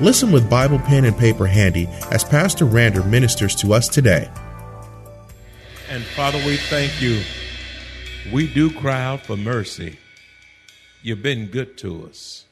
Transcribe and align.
Listen 0.00 0.30
with 0.30 0.48
Bible 0.48 0.78
pen 0.78 1.04
and 1.04 1.18
paper 1.18 1.46
handy 1.46 1.88
as 2.12 2.22
Pastor 2.22 2.64
Rander 2.64 3.04
ministers 3.04 3.56
to 3.56 3.74
us 3.74 3.88
today. 3.88 4.30
And 5.90 6.04
Father, 6.04 6.38
we 6.46 6.56
thank 6.56 7.02
you. 7.02 7.20
We 8.32 8.46
do 8.46 8.70
cry 8.70 9.02
out 9.02 9.22
for 9.26 9.36
mercy. 9.36 9.98
You've 11.02 11.22
been 11.22 11.46
good 11.46 11.76
to 11.78 12.06
us. 12.06 12.44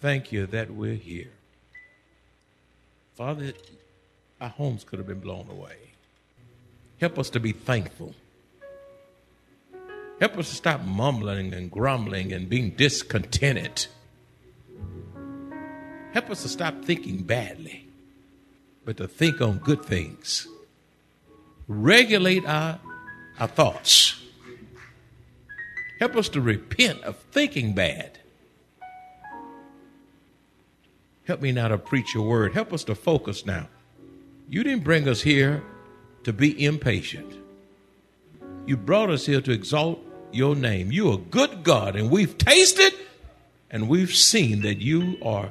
Thank 0.00 0.32
you 0.32 0.46
that 0.46 0.72
we're 0.72 0.94
here. 0.94 1.30
Father, 3.14 3.52
our 4.40 4.48
homes 4.48 4.82
could 4.82 4.98
have 4.98 5.06
been 5.06 5.20
blown 5.20 5.48
away. 5.48 5.76
Help 7.00 7.20
us 7.20 7.30
to 7.30 7.38
be 7.38 7.52
thankful. 7.52 8.14
Help 10.18 10.36
us 10.36 10.48
to 10.48 10.56
stop 10.56 10.84
mumbling 10.84 11.54
and 11.54 11.70
grumbling 11.70 12.32
and 12.32 12.48
being 12.48 12.70
discontented. 12.70 13.86
Help 16.12 16.30
us 16.30 16.42
to 16.42 16.48
stop 16.48 16.84
thinking 16.84 17.22
badly, 17.22 17.86
but 18.84 18.96
to 18.96 19.06
think 19.06 19.40
on 19.40 19.58
good 19.58 19.84
things. 19.84 20.48
Regulate 21.66 22.46
our, 22.46 22.80
our 23.38 23.48
thoughts. 23.48 24.20
Help 25.98 26.16
us 26.16 26.28
to 26.30 26.40
repent 26.40 27.02
of 27.02 27.16
thinking 27.32 27.74
bad. 27.74 28.18
Help 31.26 31.42
me 31.42 31.52
now 31.52 31.68
to 31.68 31.76
preach 31.76 32.14
your 32.14 32.26
word. 32.26 32.54
Help 32.54 32.72
us 32.72 32.84
to 32.84 32.94
focus 32.94 33.44
now. 33.44 33.68
You 34.48 34.64
didn't 34.64 34.84
bring 34.84 35.06
us 35.06 35.20
here 35.20 35.62
to 36.24 36.32
be 36.32 36.64
impatient. 36.64 37.34
You 38.66 38.76
brought 38.76 39.10
us 39.10 39.26
here 39.26 39.42
to 39.42 39.52
exalt 39.52 40.02
your 40.32 40.56
name. 40.56 40.90
You're 40.90 41.14
a 41.14 41.18
good 41.18 41.62
God, 41.64 41.96
and 41.96 42.10
we've 42.10 42.38
tasted 42.38 42.94
and 43.70 43.88
we've 43.88 44.14
seen 44.14 44.62
that 44.62 44.78
you 44.78 45.18
are 45.22 45.50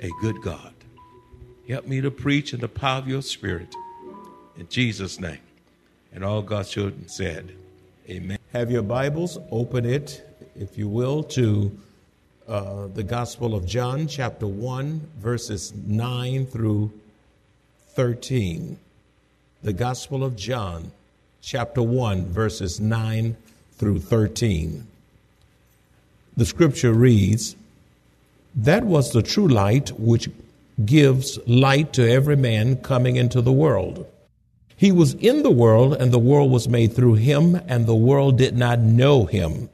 a 0.00 0.10
good 0.20 0.40
God. 0.42 0.72
Help 1.68 1.86
me 1.86 2.00
to 2.00 2.10
preach 2.10 2.52
in 2.52 2.60
the 2.60 2.68
power 2.68 2.98
of 2.98 3.08
your 3.08 3.22
spirit. 3.22 3.74
In 4.56 4.68
Jesus' 4.68 5.20
name. 5.20 5.38
And 6.12 6.24
all 6.24 6.42
God's 6.42 6.70
children 6.70 7.08
said, 7.08 7.52
Amen. 8.08 8.38
Have 8.52 8.70
your 8.70 8.82
Bibles, 8.82 9.38
open 9.52 9.84
it, 9.84 10.26
if 10.56 10.76
you 10.76 10.88
will, 10.88 11.22
to 11.24 11.78
uh, 12.48 12.88
the 12.88 13.04
Gospel 13.04 13.54
of 13.54 13.64
John, 13.64 14.08
chapter 14.08 14.46
1, 14.48 15.08
verses 15.18 15.72
9 15.72 16.46
through 16.46 16.92
13. 17.90 18.76
The 19.62 19.72
Gospel 19.72 20.24
of 20.24 20.34
John, 20.34 20.90
chapter 21.40 21.82
1, 21.82 22.26
verses 22.26 22.80
9 22.80 23.36
through 23.74 24.00
13. 24.00 24.86
The 26.36 26.46
scripture 26.46 26.92
reads, 26.92 27.54
that 28.54 28.84
was 28.84 29.12
the 29.12 29.22
true 29.22 29.48
light 29.48 29.90
which 29.98 30.28
gives 30.84 31.38
light 31.46 31.92
to 31.92 32.10
every 32.10 32.36
man 32.36 32.76
coming 32.76 33.16
into 33.16 33.40
the 33.40 33.52
world. 33.52 34.06
He 34.76 34.92
was 34.92 35.14
in 35.14 35.42
the 35.42 35.50
world, 35.50 35.94
and 35.94 36.10
the 36.10 36.18
world 36.18 36.50
was 36.50 36.68
made 36.68 36.94
through 36.94 37.14
him, 37.14 37.60
and 37.68 37.86
the 37.86 37.94
world 37.94 38.38
did 38.38 38.56
not 38.56 38.80
know 38.80 39.26
him. 39.26 39.68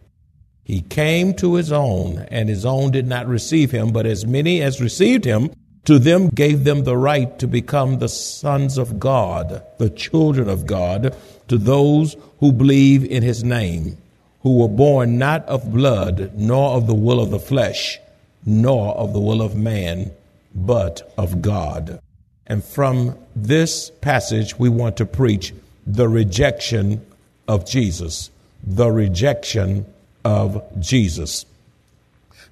He 0.64 0.80
came 0.80 1.32
to 1.34 1.54
his 1.54 1.70
own, 1.70 2.26
and 2.28 2.48
his 2.48 2.66
own 2.66 2.90
did 2.90 3.06
not 3.06 3.28
receive 3.28 3.70
him, 3.70 3.92
but 3.92 4.04
as 4.04 4.26
many 4.26 4.60
as 4.60 4.80
received 4.80 5.24
him, 5.24 5.50
to 5.84 6.00
them 6.00 6.28
gave 6.28 6.64
them 6.64 6.82
the 6.82 6.96
right 6.96 7.38
to 7.38 7.46
become 7.46 7.98
the 7.98 8.08
sons 8.08 8.76
of 8.76 8.98
God, 8.98 9.62
the 9.78 9.90
children 9.90 10.48
of 10.48 10.66
God, 10.66 11.16
to 11.46 11.56
those 11.56 12.16
who 12.40 12.50
believe 12.50 13.04
in 13.04 13.22
his 13.22 13.44
name, 13.44 13.96
who 14.40 14.58
were 14.58 14.68
born 14.68 15.18
not 15.18 15.46
of 15.46 15.72
blood, 15.72 16.32
nor 16.34 16.72
of 16.72 16.88
the 16.88 16.94
will 16.94 17.20
of 17.20 17.30
the 17.30 17.38
flesh 17.38 18.00
nor 18.46 18.94
of 18.94 19.12
the 19.12 19.20
will 19.20 19.42
of 19.42 19.56
man, 19.56 20.12
but 20.54 21.12
of 21.18 21.42
God. 21.42 22.00
And 22.46 22.64
from 22.64 23.18
this 23.34 23.90
passage, 24.00 24.58
we 24.58 24.68
want 24.68 24.96
to 24.98 25.04
preach 25.04 25.52
the 25.86 26.08
rejection 26.08 27.04
of 27.48 27.66
Jesus. 27.66 28.30
The 28.64 28.90
rejection 28.90 29.84
of 30.24 30.62
Jesus. 30.80 31.44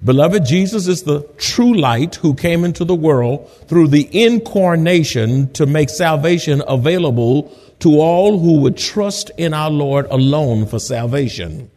Beloved, 0.03 0.45
Jesus 0.45 0.87
is 0.87 1.03
the 1.03 1.21
true 1.37 1.73
light 1.73 2.15
who 2.15 2.35
came 2.35 2.65
into 2.65 2.83
the 2.83 2.95
world 2.95 3.49
through 3.67 3.87
the 3.87 4.09
incarnation 4.11 5.51
to 5.53 5.65
make 5.65 5.89
salvation 5.89 6.61
available 6.67 7.51
to 7.79 7.99
all 7.99 8.37
who 8.37 8.61
would 8.61 8.77
trust 8.77 9.31
in 9.37 9.53
our 9.53 9.69
Lord 9.71 10.05
alone 10.09 10.65
for 10.65 10.79
salvation. 10.79 11.71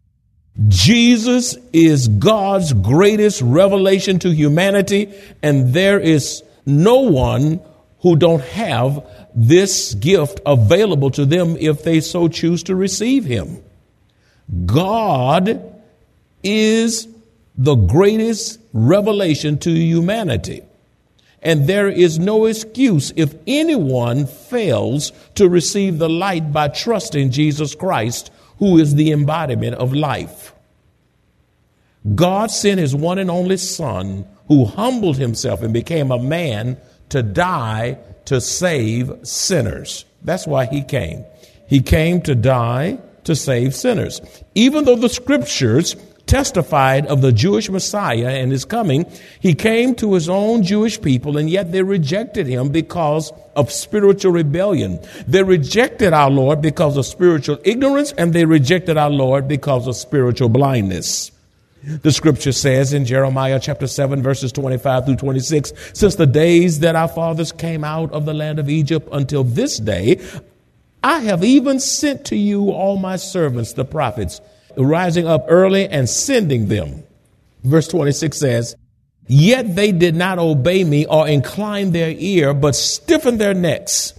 Jesus 0.67 1.57
is 1.73 2.09
God's 2.09 2.73
greatest 2.73 3.41
revelation 3.43 4.19
to 4.21 4.31
humanity, 4.31 5.15
and 5.41 5.73
there 5.73 6.01
is 6.01 6.43
no 6.67 7.01
one 7.01 7.61
who 8.01 8.17
don't 8.17 8.43
have 8.43 9.07
this 9.35 9.95
gift 9.95 10.41
available 10.45 11.11
to 11.13 11.25
them 11.25 11.57
if 11.61 11.85
they 11.85 12.01
so 12.01 12.27
choose 12.27 12.65
to 12.65 12.75
receive 12.75 13.25
him. 13.25 13.63
God 14.67 15.81
is 16.43 17.07
the 17.57 17.75
greatest 17.75 18.61
revelation 18.73 19.59
to 19.59 19.71
humanity. 19.71 20.63
And 21.41 21.69
there 21.69 21.89
is 21.89 22.19
no 22.19 22.47
excuse 22.47 23.13
if 23.15 23.35
anyone 23.47 24.27
fails 24.27 25.13
to 25.37 25.49
receive 25.49 25.99
the 25.99 26.09
light 26.09 26.53
by 26.53 26.69
trusting 26.69 27.31
Jesus 27.31 27.75
Christ 27.77 28.33
who 28.59 28.79
is 28.79 28.95
the 28.95 29.13
embodiment 29.13 29.77
of 29.77 29.93
life. 29.93 30.55
God 32.15 32.51
sent 32.51 32.81
his 32.81 32.95
one 32.95 33.19
and 33.19 33.31
only 33.31 33.57
Son, 33.57 34.27
who 34.47 34.65
humbled 34.65 35.17
himself 35.19 35.63
and 35.63 35.73
became 35.73 36.11
a 36.11 36.19
man 36.19 36.79
to 37.11 37.23
die 37.23 37.99
to 38.25 38.41
save 38.41 39.13
sinners. 39.23 40.05
That's 40.23 40.47
why 40.47 40.67
he 40.67 40.83
came. 40.83 41.25
He 41.67 41.81
came 41.81 42.23
to 42.23 42.35
die 42.35 42.99
to 43.25 43.37
save 43.37 43.75
sinners. 43.75 44.21
Even 44.55 44.85
though 44.85 44.97
the 44.97 45.09
scriptures 45.09 45.97
testified 46.29 47.07
of 47.07 47.23
the 47.23 47.33
Jewish 47.33 47.69
Messiah 47.69 48.29
and 48.29 48.53
his 48.53 48.65
coming, 48.65 49.07
he 49.41 49.55
came 49.55 49.95
to 49.97 50.15
his 50.15 50.29
own 50.29 50.63
Jewish 50.63 51.01
people 51.01 51.39
and 51.39 51.51
yet 51.51 51.73
they 51.73 51.83
rejected 51.83 52.47
him 52.47 52.69
because 52.69 53.33
of 53.57 53.73
spiritual 53.73 54.33
rebellion. 54.33 55.01
They 55.27 55.43
rejected 55.43 56.13
our 56.13 56.31
Lord 56.31 56.61
because 56.61 56.97
of 56.97 57.07
spiritual 57.07 57.59
ignorance 57.65 58.13
and 58.13 58.33
they 58.33 58.45
rejected 58.45 58.97
our 58.97 59.11
Lord 59.11 59.49
because 59.49 59.87
of 59.89 59.97
spiritual 59.97 60.49
blindness. 60.49 61.33
The 61.83 62.13
scripture 62.13 62.53
says 62.53 62.93
in 62.93 63.05
Jeremiah 63.05 63.61
chapter 63.61 63.87
7 63.87 64.23
verses 64.23 64.53
25 64.53 65.07
through 65.07 65.17
26, 65.17 65.73
since 65.93 66.17
the 66.17 66.27
days 66.27 66.81
that 66.81 66.97
our 66.97 67.09
fathers 67.09 67.53
came 67.53 67.85
out 67.85 68.13
of 68.13 68.27
the 68.27 68.35
land 68.35 68.59
of 68.59 68.69
Egypt 68.69 69.09
until 69.13 69.45
this 69.45 69.79
day, 69.79 70.21
I 71.03 71.21
have 71.21 71.45
even 71.45 71.79
sent 71.79 72.27
to 72.27 72.37
you 72.37 72.71
all 72.71 72.97
my 72.97 73.17
servants, 73.17 73.73
the 73.75 73.85
prophets, 73.85 74.41
rising 74.79 75.27
up 75.27 75.47
early 75.49 75.89
and 75.89 76.09
sending 76.09 76.69
them. 76.69 77.05
Verse 77.65 77.89
26 77.89 78.39
says, 78.39 78.77
Yet 79.27 79.77
they 79.77 79.93
did 79.93 80.15
not 80.15 80.39
obey 80.39 80.85
me 80.85 81.05
or 81.05 81.29
incline 81.29 81.93
their 81.93 82.15
ear, 82.17 82.55
but 82.55 82.75
stiffened 82.75 83.41
their 83.41 83.55
necks. 83.55 84.15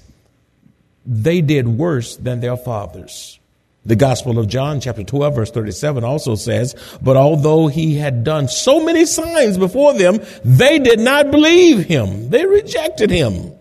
They 1.06 1.41
did 1.41 1.67
worse 1.67 2.15
than 2.17 2.41
their 2.41 2.57
fathers. 2.57 3.39
The 3.85 3.95
Gospel 3.95 4.38
of 4.38 4.47
John, 4.47 4.81
chapter 4.81 5.03
12, 5.03 5.35
verse 5.35 5.51
37 5.51 6.03
also 6.03 6.35
says, 6.35 6.75
But 7.01 7.17
although 7.17 7.67
he 7.67 7.95
had 7.95 8.23
done 8.23 8.47
so 8.47 8.85
many 8.85 9.06
signs 9.06 9.57
before 9.57 9.94
them, 9.94 10.19
they 10.45 10.77
did 10.77 11.00
not 11.00 11.31
believe 11.31 11.85
him. 11.85 12.29
They 12.29 12.45
rejected 12.45 13.09
him. 13.09 13.53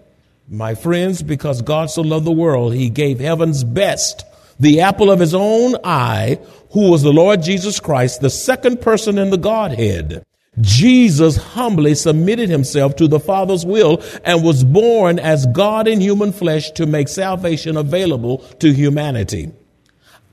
My 0.47 0.75
friends, 0.75 1.23
because 1.23 1.63
God 1.63 1.91
so 1.91 2.03
loved 2.03 2.27
the 2.27 2.33
world, 2.33 2.75
he 2.75 2.91
gave 2.91 3.21
heaven's 3.21 3.65
best, 3.65 4.25
the 4.59 4.81
apple 4.81 5.11
of 5.11 5.21
his 5.21 5.35
own 5.35 5.77
eye, 5.85 6.41
who 6.71 6.91
was 6.91 7.03
the 7.03 7.13
Lord 7.13 7.43
Jesus 7.43 7.81
Christ, 7.81 8.21
the 8.21 8.31
second 8.31 8.81
person 8.81 9.19
in 9.19 9.31
the 9.31 9.39
Godhead. 9.39 10.25
Jesus 10.61 11.37
humbly 11.37 11.95
submitted 11.95 12.49
himself 12.49 12.97
to 12.97 13.07
the 13.07 13.21
Father's 13.21 13.65
will 13.65 14.03
and 14.25 14.43
was 14.43 14.65
born 14.65 15.19
as 15.19 15.47
God 15.47 15.87
in 15.87 16.01
human 16.01 16.33
flesh 16.33 16.71
to 16.73 16.87
make 16.87 17.09
salvation 17.09 17.77
available 17.77 18.39
to 18.59 18.73
humanity. 18.73 19.53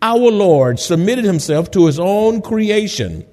Our 0.02 0.32
Lord 0.32 0.80
submitted 0.80 1.26
himself 1.26 1.72
to 1.72 1.86
his 1.86 2.00
own 2.00 2.42
creation. 2.42 3.26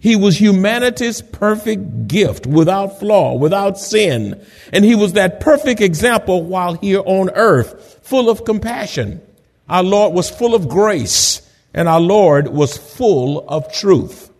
He 0.00 0.16
was 0.16 0.38
humanity's 0.38 1.22
perfect 1.22 2.08
gift, 2.08 2.46
without 2.46 3.00
flaw, 3.00 3.34
without 3.34 3.78
sin. 3.78 4.44
And 4.72 4.84
he 4.84 4.94
was 4.94 5.14
that 5.14 5.40
perfect 5.40 5.80
example 5.80 6.42
while 6.42 6.74
here 6.74 7.02
on 7.06 7.30
earth, 7.30 8.00
full 8.02 8.28
of 8.28 8.44
compassion. 8.44 9.22
Our 9.68 9.82
Lord 9.82 10.12
was 10.12 10.28
full 10.28 10.54
of 10.54 10.68
grace, 10.68 11.40
and 11.74 11.88
our 11.88 12.00
Lord 12.00 12.48
was 12.48 12.76
full 12.76 13.46
of 13.48 13.72
truth. 13.72 14.30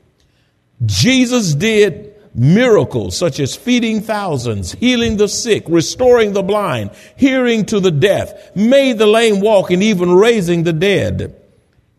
Jesus 0.87 1.55
did 1.55 2.15
miracles 2.35 3.17
such 3.17 3.39
as 3.41 3.55
feeding 3.55 4.01
thousands, 4.01 4.73
healing 4.73 5.17
the 5.17 5.29
sick, 5.29 5.65
restoring 5.69 6.33
the 6.33 6.43
blind, 6.43 6.91
hearing 7.17 7.65
to 7.67 7.81
the 7.81 7.91
deaf, 7.91 8.55
made 8.57 8.99
the 8.99 9.07
lame 9.07 9.41
walk, 9.41 9.71
and 9.71 9.83
even 9.83 10.13
raising 10.13 10.63
the 10.63 10.73
dead. 10.73 11.41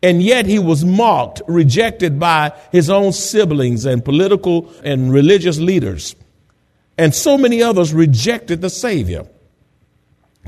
And 0.04 0.22
yet 0.22 0.46
he 0.46 0.60
was 0.60 0.86
mocked, 0.86 1.42
rejected 1.48 2.20
by 2.20 2.54
his 2.72 2.90
own 2.90 3.12
siblings 3.12 3.86
and 3.86 4.04
political 4.04 4.72
and 4.84 5.12
religious 5.12 5.58
leaders. 5.58 6.16
And 6.98 7.14
so 7.14 7.38
many 7.38 7.62
others 7.64 7.94
rejected 7.94 8.62
the 8.62 8.70
Savior. 8.70 9.28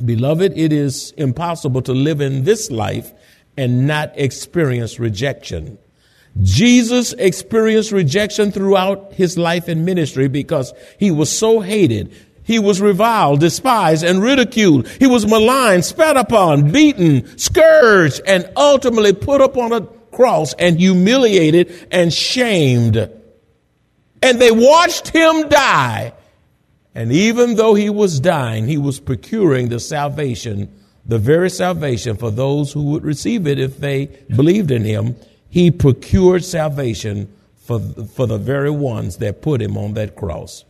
Beloved, 0.04 0.56
it 0.56 0.72
is 0.72 1.12
impossible 1.18 1.82
to 1.82 1.94
live 1.94 2.22
in 2.22 2.44
this 2.44 2.70
life 2.70 3.12
and 3.58 3.88
not 3.88 4.12
experience 4.16 5.00
rejection. 5.00 5.78
Jesus 6.42 7.14
experienced 7.14 7.92
rejection 7.92 8.52
throughout 8.52 9.14
his 9.14 9.38
life 9.38 9.68
and 9.68 9.86
ministry 9.86 10.28
because 10.28 10.74
he 11.00 11.10
was 11.10 11.36
so 11.36 11.60
hated. 11.60 12.14
He 12.44 12.60
was 12.60 12.80
reviled, 12.80 13.40
despised, 13.40 14.04
and 14.04 14.22
ridiculed. 14.22 14.88
He 14.88 15.08
was 15.08 15.28
maligned, 15.28 15.84
spat 15.84 16.16
upon, 16.16 16.72
beaten, 16.72 17.38
scourged, 17.38 18.22
and 18.26 18.50
ultimately 18.56 19.14
put 19.14 19.42
upon 19.42 19.74
a 19.74 19.82
cross 19.82 20.54
and 20.54 20.80
humiliated 20.80 21.88
and 21.92 22.14
shamed. 22.14 22.96
And 24.22 24.40
they 24.40 24.52
watched 24.52 25.10
him 25.10 25.50
die. 25.50 26.14
And 26.96 27.12
even 27.12 27.56
though 27.56 27.74
he 27.74 27.90
was 27.90 28.20
dying, 28.20 28.66
he 28.66 28.78
was 28.78 29.00
procuring 29.00 29.70
the 29.70 29.80
salvation, 29.80 30.74
the 31.08 31.18
very 31.18 31.50
salvation 31.50 32.18
for 32.18 32.30
those 32.30 32.74
who 32.74 32.84
would 32.84 33.04
receive 33.04 33.48
it 33.48 33.60
if 33.60 33.78
they 33.80 34.08
believed 34.36 34.72
in 34.72 34.84
him. 34.84 35.16
He 35.50 35.72
procured 35.72 36.44
salvation 36.44 37.34
for, 37.56 37.80
for 37.80 38.28
the 38.28 38.38
very 38.38 38.70
ones 38.70 39.18
that 39.18 39.42
put 39.42 39.62
him 39.62 39.78
on 39.78 39.94
that 39.94 40.16
cross. 40.16 40.66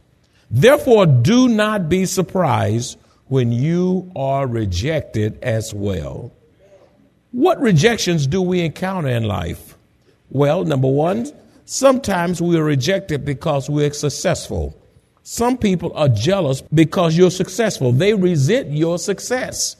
Therefore, 0.49 1.05
do 1.05 1.47
not 1.47 1.89
be 1.89 2.05
surprised 2.05 2.97
when 3.27 3.51
you 3.51 4.11
are 4.15 4.47
rejected 4.47 5.37
as 5.43 5.73
well. 5.73 6.31
What 7.31 7.59
rejections 7.59 8.25
do 8.25 8.41
we 8.41 8.61
encounter 8.61 9.09
in 9.09 9.23
life? 9.23 9.75
Well, 10.29 10.63
number 10.63 10.87
one, 10.87 11.31
sometimes 11.65 12.41
we 12.41 12.57
are 12.57 12.63
rejected 12.63 13.25
because 13.25 13.69
we're 13.69 13.91
successful. 13.91 14.79
Some 15.23 15.57
people 15.57 15.91
are 15.93 16.07
jealous 16.07 16.61
because 16.73 17.17
you're 17.17 17.31
successful. 17.31 17.91
They 17.91 18.13
resent 18.13 18.71
your 18.71 18.97
success. 18.97 19.75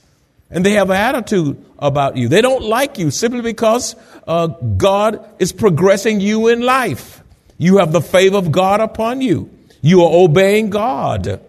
And 0.49 0.65
they 0.65 0.73
have 0.73 0.89
an 0.89 0.95
attitude 0.95 1.63
about 1.77 2.17
you. 2.17 2.29
They 2.29 2.41
don't 2.41 2.63
like 2.63 2.97
you 2.97 3.11
simply 3.11 3.41
because 3.41 3.95
uh, 4.27 4.47
God 4.47 5.27
is 5.39 5.51
progressing 5.51 6.21
you 6.21 6.47
in 6.47 6.61
life. 6.61 7.21
You 7.57 7.77
have 7.77 7.91
the 7.91 8.01
favor 8.01 8.38
of 8.38 8.51
God 8.51 8.79
upon 8.79 9.21
you. 9.21 9.49
You 9.81 10.03
are 10.03 10.11
obeying 10.11 10.69
God 10.69 11.41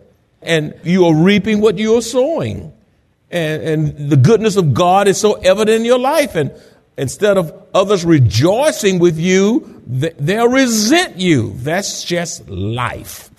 and 0.43 0.75
you 0.85 1.07
are 1.07 1.15
reaping 1.15 1.61
what 1.61 1.79
you 1.79 1.97
are 1.97 2.03
sowing. 2.03 2.73
And, 3.31 3.63
and 3.63 4.11
the 4.11 4.17
goodness 4.17 4.57
of 4.57 4.75
God 4.75 5.09
is 5.09 5.19
so 5.21 5.35
evident 5.35 5.81
in 5.81 5.85
your 5.85 5.99
life. 5.99 6.35
And 6.35 6.53
instead 6.97 7.37
of 7.37 7.53
others 7.75 8.05
rejoicing 8.05 8.99
with 8.99 9.19
you, 9.19 9.83
they'll 9.87 10.49
resent 10.49 11.19
you. 11.19 11.53
That's 11.57 12.05
just 12.05 12.49
life. 12.49 13.31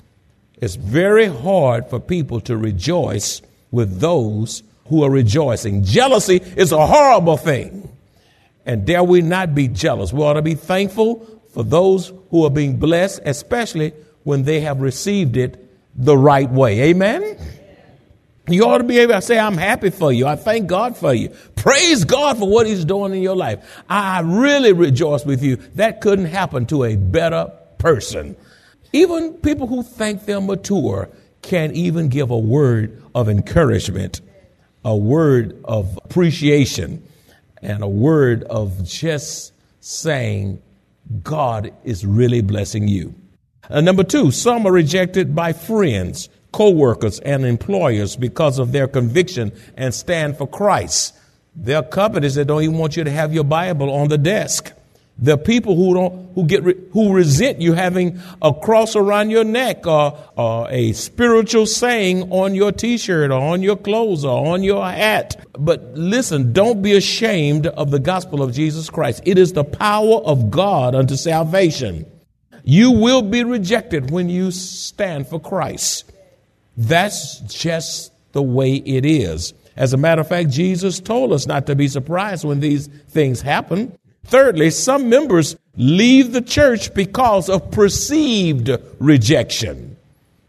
It's 0.58 0.76
very 0.76 1.28
hard 1.28 1.90
for 1.90 2.00
people 2.00 2.42
to 2.42 2.58
rejoice 2.58 3.42
with 3.72 4.00
those 4.00 4.64
who 4.90 5.04
are 5.04 5.10
rejoicing. 5.10 5.84
Jealousy 5.84 6.42
is 6.58 6.72
a 6.72 6.86
horrible 6.86 7.38
thing. 7.38 7.90
And 8.66 8.86
dare 8.86 9.04
we 9.04 9.22
not 9.22 9.56
be 9.56 9.68
jealous? 9.68 10.12
We 10.12 10.22
ought 10.22 10.34
to 10.34 10.42
be 10.42 10.56
thankful 10.56 11.42
for 11.54 11.64
those 11.64 12.12
who 12.30 12.46
are 12.46 12.50
being 12.50 12.78
blessed, 12.78 13.22
especially 13.26 13.94
when 14.24 14.44
they 14.44 14.60
have 14.62 14.82
received 14.82 15.38
it 15.38 15.66
the 15.96 16.18
right 16.18 16.50
way. 16.50 16.82
Amen? 16.90 17.38
You 18.48 18.66
ought 18.66 18.80
to 18.80 18.84
be 18.84 18.98
able 19.00 19.14
to 19.14 19.22
say, 19.22 19.38
I'm 19.38 19.58
happy 19.58 19.92
for 19.92 20.12
you. 20.12 20.26
I 20.26 20.36
thank 20.36 20.68
God 20.68 20.98
for 20.98 21.14
you. 21.14 21.30
Praise 21.56 22.04
God 22.04 22.40
for 22.40 22.50
what 22.50 22.66
He's 22.66 22.84
doing 22.84 23.14
in 23.14 23.22
your 23.22 23.36
life. 23.36 23.84
I 23.88 24.22
really 24.22 24.74
rejoice 24.74 25.24
with 25.24 25.44
you. 25.44 25.58
That 25.76 26.02
couldn't 26.02 26.26
happen 26.26 26.66
to 26.68 26.84
a 26.84 26.96
better 26.96 27.52
person. 27.78 28.36
Even 28.92 29.34
people 29.34 29.68
who 29.68 29.84
think 29.84 30.26
they're 30.26 30.42
mature 30.42 31.10
can't 31.42 31.74
even 31.74 32.10
give 32.10 32.32
a 32.32 32.38
word 32.38 33.04
of 33.14 33.30
encouragement, 33.30 34.22
a 34.86 34.96
word 34.96 35.60
of 35.64 36.00
appreciation, 36.04 37.06
and 37.62 37.84
a 37.84 37.88
word 37.88 38.44
of 38.44 38.84
just 38.84 39.54
saying, 39.82 40.62
God 41.24 41.74
is 41.84 42.06
really 42.06 42.42
blessing 42.42 42.88
you. 42.88 43.14
Number 43.70 44.04
two, 44.04 44.32
some 44.32 44.66
are 44.66 44.72
rejected 44.72 45.36
by 45.36 45.54
friends, 45.54 46.30
co-workers, 46.52 47.20
and 47.20 47.46
employers 47.46 48.16
because 48.16 48.58
of 48.58 48.72
their 48.72 48.88
conviction 48.88 49.52
and 49.76 49.94
stand 49.94 50.38
for 50.38 50.48
Christ. 50.48 51.16
There 51.56 51.78
are 51.78 51.84
companies 51.84 52.36
that 52.36 52.46
don't 52.46 52.64
even 52.64 52.78
want 52.78 52.96
you 52.96 53.04
to 53.04 53.12
have 53.12 53.34
your 53.34 53.44
Bible 53.44 53.92
on 53.92 54.08
the 54.08 54.18
desk. 54.18 54.72
Are 55.28 55.38
people 55.38 55.76
who 55.76 55.94
don't, 55.94 56.34
who 56.34 56.46
get, 56.46 56.64
who 56.92 57.14
resent 57.14 57.62
you 57.62 57.74
having 57.74 58.20
a 58.42 58.54
cross 58.54 58.96
around 58.96 59.32
your 59.32 59.44
neck 59.44 59.86
or, 59.86 60.18
or 60.38 60.68
a 60.70 60.94
spiritual 60.94 61.66
saying 61.66 62.32
on 62.32 62.56
your 62.56 62.72
t-shirt 62.72 63.32
or 63.32 63.42
on 63.42 63.62
your 63.62 63.76
clothes 63.76 64.24
or 64.24 64.48
on 64.48 64.64
your 64.64 64.86
hat. 64.86 65.46
But 65.58 65.94
listen, 65.96 66.54
don't 66.54 66.82
be 66.82 66.96
ashamed 66.96 67.68
of 67.68 67.92
the 67.92 68.00
gospel 68.00 68.42
of 68.42 68.54
Jesus 68.54 68.90
Christ. 68.90 69.22
It 69.26 69.38
is 69.38 69.54
the 69.54 69.66
power 69.66 70.18
of 70.18 70.50
God 70.50 70.96
unto 70.96 71.16
salvation. 71.16 72.06
You 72.64 72.92
will 72.92 73.22
be 73.22 73.44
rejected 73.44 74.12
when 74.12 74.30
you 74.30 74.52
stand 74.52 75.28
for 75.28 75.40
Christ. 75.40 76.12
That's 76.78 77.40
just 77.42 78.14
the 78.32 78.42
way 78.42 78.76
it 78.76 79.06
is. 79.06 79.54
As 79.76 79.94
a 79.94 79.98
matter 79.98 80.22
of 80.22 80.28
fact, 80.28 80.50
Jesus 80.50 81.00
told 81.00 81.32
us 81.32 81.48
not 81.48 81.68
to 81.68 81.76
be 81.76 81.88
surprised 81.88 82.44
when 82.44 82.60
these 82.60 82.88
things 82.88 83.42
happen. 83.42 83.98
Thirdly, 84.30 84.70
some 84.70 85.10
members 85.10 85.56
leave 85.76 86.34
the 86.34 86.42
church 86.42 86.94
because 86.94 87.50
of 87.50 87.72
perceived 87.72 88.70
rejection. 89.00 89.98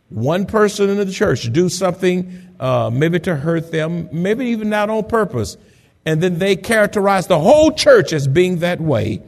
One 0.09 0.47
person 0.47 0.91
in 0.91 0.97
the 0.97 1.11
church 1.11 1.51
do 1.53 1.69
something, 1.69 2.55
uh, 2.59 2.91
maybe 2.93 3.21
to 3.21 3.37
hurt 3.37 3.71
them, 3.71 4.09
maybe 4.13 4.47
even 4.47 4.69
not 4.71 4.91
on 4.91 5.05
purpose, 5.05 5.57
and 6.05 6.23
then 6.23 6.39
they 6.39 6.57
characterize 6.57 7.27
the 7.27 7.39
whole 7.39 7.73
church 7.73 8.13
as 8.13 8.27
being 8.27 8.59
that 8.59 8.81
way, 8.81 9.23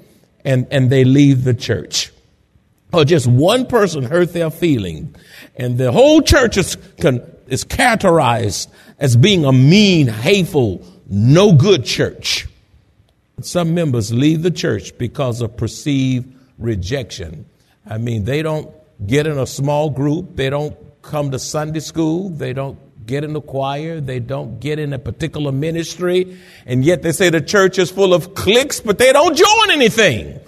and, 0.44 0.66
and 0.70 0.90
they 0.90 1.04
leave 1.04 1.44
the 1.44 1.54
church 1.54 2.12
or 2.92 3.04
just 3.04 3.26
one 3.26 3.66
person 3.66 4.04
hurt 4.04 4.32
their 4.32 4.50
feeling, 4.50 5.14
and 5.56 5.78
the 5.78 5.90
whole 5.90 6.20
church 6.20 6.56
is, 6.56 6.76
is 7.48 7.64
characterized 7.64 8.70
as 8.98 9.16
being 9.16 9.44
a 9.44 9.52
mean, 9.52 10.06
hateful, 10.08 10.84
no 11.08 11.54
good 11.54 11.84
church. 11.84 12.46
Some 13.40 13.74
members 13.74 14.12
leave 14.12 14.42
the 14.42 14.50
church 14.50 14.96
because 14.98 15.40
of 15.40 15.56
perceived 15.56 16.34
rejection. 16.58 17.46
I 17.86 17.98
mean, 17.98 18.24
they 18.24 18.42
don't 18.42 18.70
get 19.06 19.26
in 19.26 19.38
a 19.38 19.46
small 19.46 19.90
group, 19.90 20.36
they 20.36 20.50
don't 20.50 20.76
come 21.02 21.30
to 21.32 21.38
Sunday 21.38 21.80
school, 21.80 22.28
they 22.28 22.52
don't 22.52 22.78
get 23.04 23.24
in 23.24 23.32
the 23.32 23.40
choir, 23.40 24.00
they 24.00 24.20
don't 24.20 24.60
get 24.60 24.78
in 24.78 24.92
a 24.92 24.98
particular 24.98 25.50
ministry, 25.50 26.38
and 26.66 26.84
yet 26.84 27.02
they 27.02 27.12
say 27.12 27.30
the 27.30 27.40
church 27.40 27.78
is 27.78 27.90
full 27.90 28.14
of 28.14 28.34
cliques, 28.34 28.80
but 28.80 28.98
they 28.98 29.12
don't 29.12 29.36
join 29.36 29.70
anything. 29.70 30.38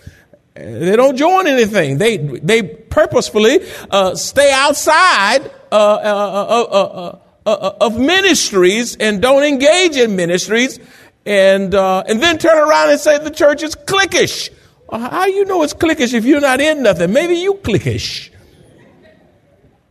They 0.55 0.95
don't 0.95 1.17
join 1.17 1.49
anything. 1.49 1.99
They 1.99 2.17
they 2.17 2.62
purposefully 2.62 3.59
uh, 3.91 4.14
stay 4.14 4.53
outside 4.53 5.50
uh, 5.73 7.19
uh, 7.45 7.73
of 7.81 7.99
ministries 7.99 8.97
and 8.97 9.21
don't 9.21 9.43
engage 9.43 9.97
in 9.97 10.14
ministries, 10.14 10.79
and 11.26 11.75
uh, 11.75 12.04
and 12.09 12.23
then 12.23 12.38
turn 12.38 12.57
around 12.57 12.90
and 12.90 13.00
say 13.00 13.19
the 13.19 13.31
church 13.31 13.62
is 13.62 13.75
cliquish. 13.75 14.50
Uh, 14.88 14.99
how 14.99 15.26
you 15.26 15.45
know 15.45 15.62
it's 15.62 15.75
cliquish 15.75 16.12
if 16.12 16.25
you're 16.25 16.40
not 16.40 16.61
in 16.61 16.83
nothing? 16.83 17.12
Maybe 17.12 17.37
you 17.37 17.54
cliquish. 17.54 18.31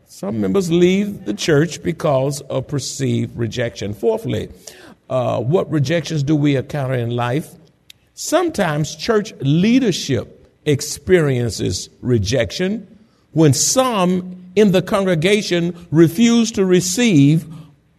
Some 0.06 0.40
members 0.40 0.72
leave 0.72 1.26
the 1.26 1.34
church 1.34 1.84
because 1.84 2.42
of 2.42 2.68
perceived 2.68 3.36
rejection. 3.36 3.94
Fourthly, 3.94 4.50
uh, 5.10 5.42
what 5.42 5.70
rejections 5.70 6.24
do 6.24 6.36
we 6.36 6.56
encounter 6.56 6.94
in 6.94 7.10
life? 7.10 7.50
Sometimes 8.14 8.96
church 8.96 9.34
leadership 9.42 10.48
experiences 10.66 11.90
rejection 12.02 12.88
when 13.32 13.54
some 13.54 14.52
in 14.56 14.72
the 14.72 14.82
congregation 14.82 15.88
refuse 15.92 16.52
to 16.52 16.64
receive 16.64 17.46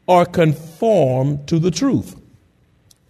or 0.06 0.24
conform 0.24 1.44
to 1.46 1.58
the 1.58 1.70
truth. 1.70 2.16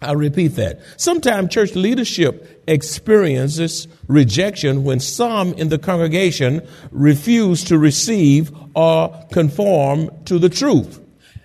I 0.01 0.11
repeat 0.11 0.49
that. 0.49 0.81
Sometimes 0.97 1.53
church 1.53 1.73
leadership 1.73 2.63
experiences 2.67 3.87
rejection 4.07 4.83
when 4.83 4.99
some 4.99 5.53
in 5.53 5.69
the 5.69 5.79
congregation 5.79 6.67
refuse 6.91 7.63
to 7.65 7.77
receive 7.77 8.51
or 8.75 9.25
conform 9.31 10.11
to 10.25 10.37
the 10.37 10.49
truth. 10.49 11.01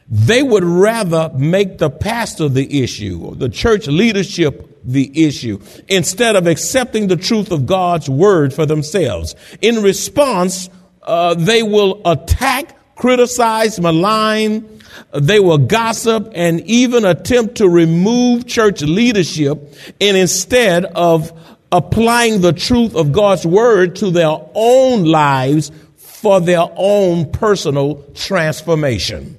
They 0.08 0.42
would 0.42 0.64
rather 0.64 1.30
make 1.36 1.78
the 1.78 1.88
pastor 1.88 2.48
the 2.48 2.82
issue 2.82 3.20
or 3.22 3.34
the 3.36 3.48
church 3.48 3.86
leadership 3.86 4.66
the 4.82 5.26
issue 5.26 5.60
instead 5.88 6.36
of 6.36 6.46
accepting 6.46 7.06
the 7.06 7.16
truth 7.16 7.52
of 7.52 7.66
God's 7.66 8.10
word 8.10 8.52
for 8.52 8.66
themselves. 8.66 9.36
In 9.60 9.82
response, 9.82 10.68
uh, 11.02 11.34
they 11.34 11.62
will 11.62 12.00
attack, 12.04 12.96
criticize, 12.96 13.78
malign, 13.78 14.79
they 15.12 15.40
will 15.40 15.58
gossip 15.58 16.32
and 16.34 16.60
even 16.62 17.04
attempt 17.04 17.56
to 17.56 17.68
remove 17.68 18.46
church 18.46 18.82
leadership 18.82 19.74
and 20.00 20.16
instead 20.16 20.84
of 20.84 21.32
applying 21.72 22.40
the 22.40 22.52
truth 22.52 22.94
of 22.96 23.12
God's 23.12 23.46
word 23.46 23.96
to 23.96 24.10
their 24.10 24.36
own 24.54 25.04
lives 25.04 25.70
for 25.96 26.40
their 26.40 26.66
own 26.76 27.30
personal 27.32 28.04
transformation. 28.14 29.38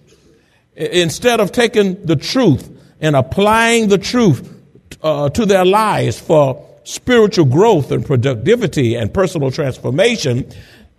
Instead 0.76 1.40
of 1.40 1.52
taking 1.52 2.04
the 2.06 2.16
truth 2.16 2.70
and 3.02 3.16
applying 3.16 3.90
the 3.90 3.98
truth 3.98 4.58
uh, 5.04 5.30
to 5.30 5.46
their 5.46 5.66
lives 5.66 6.20
for 6.20 6.66
spiritual 6.84 7.46
growth 7.46 7.92
and 7.92 8.06
productivity 8.06 8.96
and 8.96 9.14
personal 9.14 9.52
transformation, 9.52 10.50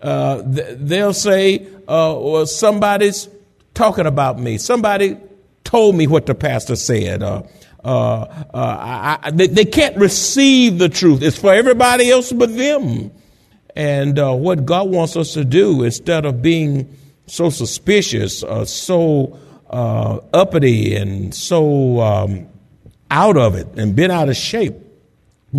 uh, 0.02 0.42
they'll 0.44 1.14
say, 1.14 1.66
uh, 1.88 2.16
well, 2.18 2.46
somebody's 2.46 3.28
talking 3.74 4.06
about 4.06 4.38
me. 4.38 4.58
Somebody 4.58 5.16
told 5.64 5.94
me 5.94 6.06
what 6.06 6.26
the 6.26 6.34
pastor 6.34 6.76
said. 6.76 7.22
Uh, 7.22 7.42
uh, 7.84 8.44
uh, 8.54 9.18
I, 9.22 9.30
they, 9.32 9.48
they, 9.48 9.64
can't 9.64 9.96
receive 9.96 10.78
the 10.78 10.88
truth. 10.88 11.20
It's 11.22 11.38
for 11.38 11.52
everybody 11.52 12.10
else 12.10 12.32
but 12.32 12.54
them. 12.54 13.10
And 13.74 14.18
uh, 14.18 14.34
what 14.34 14.64
God 14.64 14.88
wants 14.88 15.16
us 15.16 15.34
to 15.34 15.44
do, 15.44 15.82
instead 15.82 16.24
of 16.24 16.42
being 16.42 16.96
so 17.26 17.50
suspicious, 17.50 18.44
uh, 18.44 18.64
so 18.64 19.38
uh, 19.68 20.20
uppity, 20.32 20.94
and 20.94 21.34
so 21.34 22.00
um, 22.00 22.46
out 23.10 23.36
of 23.36 23.56
it, 23.56 23.66
and 23.76 23.96
been 23.96 24.10
out 24.10 24.28
of 24.28 24.36
shape, 24.36 24.74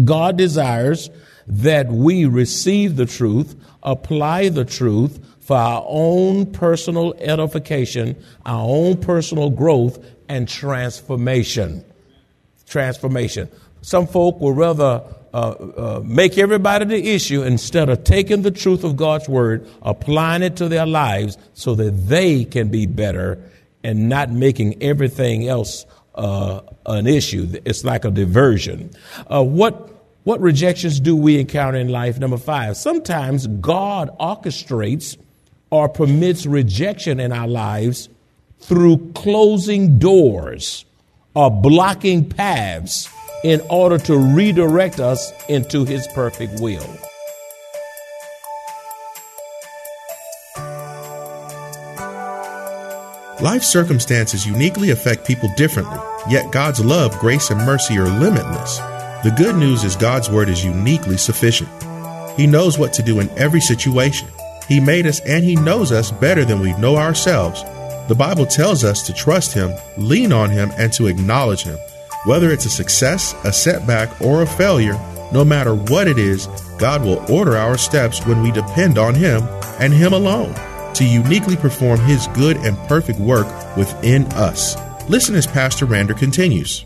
God 0.06 0.38
desires 0.38 1.10
that 1.48 1.88
we 1.88 2.26
receive 2.26 2.96
the 2.96 3.06
truth, 3.06 3.56
apply 3.82 4.50
the 4.50 4.66
truth, 4.66 5.20
for 5.44 5.58
our 5.58 5.86
own 5.88 6.52
personal 6.54 7.14
edification, 7.20 8.16
our 8.46 8.66
own 8.66 8.98
personal 8.98 9.50
growth, 9.50 10.04
and 10.30 10.48
transformation. 10.48 11.84
Transformation. 12.66 13.50
Some 13.82 14.08
folk 14.08 14.40
will 14.40 14.54
rather 14.54 15.04
uh, 15.34 15.38
uh, 15.38 16.02
make 16.06 16.38
everybody 16.38 16.86
the 16.86 17.14
issue 17.14 17.44
instead 17.44 17.90
of 17.90 18.06
taking 18.06 18.42
the 18.44 18.52
truth 18.52 18.86
of 18.86 18.96
God's 18.96 19.28
word, 19.28 19.68
applying 19.82 20.44
it 20.44 20.56
to 20.58 20.70
their 20.70 20.86
lives 20.86 21.38
so 21.54 21.76
that 21.76 21.92
they 22.08 22.46
can 22.46 22.70
be 22.70 22.86
better 22.86 23.44
and 23.84 24.08
not 24.08 24.32
making 24.32 24.82
everything 24.82 25.50
else 25.50 25.86
uh, 26.16 26.62
an 26.86 27.06
issue. 27.06 27.52
It's 27.66 27.84
like 27.84 28.06
a 28.06 28.12
diversion. 28.12 28.92
Uh, 29.28 29.44
what 29.44 29.90
what 30.24 30.40
rejections 30.40 31.02
do 31.02 31.18
we 31.18 31.38
encounter 31.38 31.78
in 31.78 31.90
life? 31.90 32.18
Number 32.18 32.38
five, 32.38 32.78
sometimes 32.78 33.46
God 33.48 34.10
orchestrates 34.22 35.18
or 35.74 35.90
permits 35.90 36.46
rejection 36.46 37.20
in 37.20 37.32
our 37.32 37.48
lives 37.48 38.08
through 38.60 39.12
closing 39.16 39.98
doors 39.98 40.86
or 41.34 41.50
blocking 41.50 42.30
paths 42.30 43.10
in 43.44 43.60
order 43.72 43.98
to 43.98 44.16
redirect 44.16 45.00
us 45.00 45.34
into 45.50 45.84
His 45.84 46.08
perfect 46.14 46.62
will. 46.62 46.88
Life 53.42 53.64
circumstances 53.64 54.46
uniquely 54.46 54.92
affect 54.92 55.26
people 55.26 55.50
differently, 55.58 55.98
yet 56.30 56.52
God's 56.52 56.86
love, 56.86 57.18
grace, 57.18 57.50
and 57.50 57.60
mercy 57.66 57.98
are 57.98 58.20
limitless. 58.20 58.78
The 59.24 59.34
good 59.36 59.56
news 59.56 59.84
is 59.84 59.96
God's 59.96 60.30
word 60.30 60.50
is 60.50 60.64
uniquely 60.64 61.18
sufficient. 61.18 61.70
He 62.38 62.46
knows 62.46 62.78
what 62.78 62.94
to 62.94 63.02
do 63.02 63.20
in 63.20 63.30
every 63.32 63.60
situation. 63.60 64.28
He 64.68 64.80
made 64.80 65.06
us 65.06 65.20
and 65.22 65.44
He 65.44 65.56
knows 65.56 65.92
us 65.92 66.12
better 66.12 66.46
than 66.46 66.60
we 66.60 66.74
know 66.78 66.98
ourselves. 66.98 67.64
The 68.08 68.16
Bible 68.16 68.46
tells 68.46 68.84
us 68.84 69.04
to 69.04 69.14
trust 69.14 69.54
Him, 69.54 69.72
lean 69.98 70.34
on 70.34 70.50
Him, 70.50 70.72
and 70.78 70.92
to 70.94 71.08
acknowledge 71.08 71.64
Him. 71.64 71.78
Whether 72.26 72.52
it's 72.52 72.66
a 72.66 72.70
success, 72.70 73.34
a 73.44 73.52
setback, 73.52 74.22
or 74.22 74.42
a 74.42 74.48
failure, 74.48 75.00
no 75.32 75.44
matter 75.44 75.74
what 75.74 76.08
it 76.08 76.18
is, 76.18 76.48
God 76.78 77.04
will 77.04 77.24
order 77.32 77.58
our 77.58 77.78
steps 77.78 78.26
when 78.26 78.42
we 78.42 78.52
depend 78.52 78.98
on 78.98 79.16
Him 79.16 79.44
and 79.80 79.94
Him 79.94 80.14
alone 80.14 80.54
to 80.96 81.06
uniquely 81.06 81.56
perform 81.56 82.00
His 82.02 82.28
good 82.28 82.58
and 82.58 82.78
perfect 82.88 83.20
work 83.20 83.48
within 83.76 84.26
us. 84.34 84.76
Listen 85.10 85.36
as 85.36 85.48
Pastor 85.48 85.86
Rander 85.86 86.18
continues. 86.18 86.86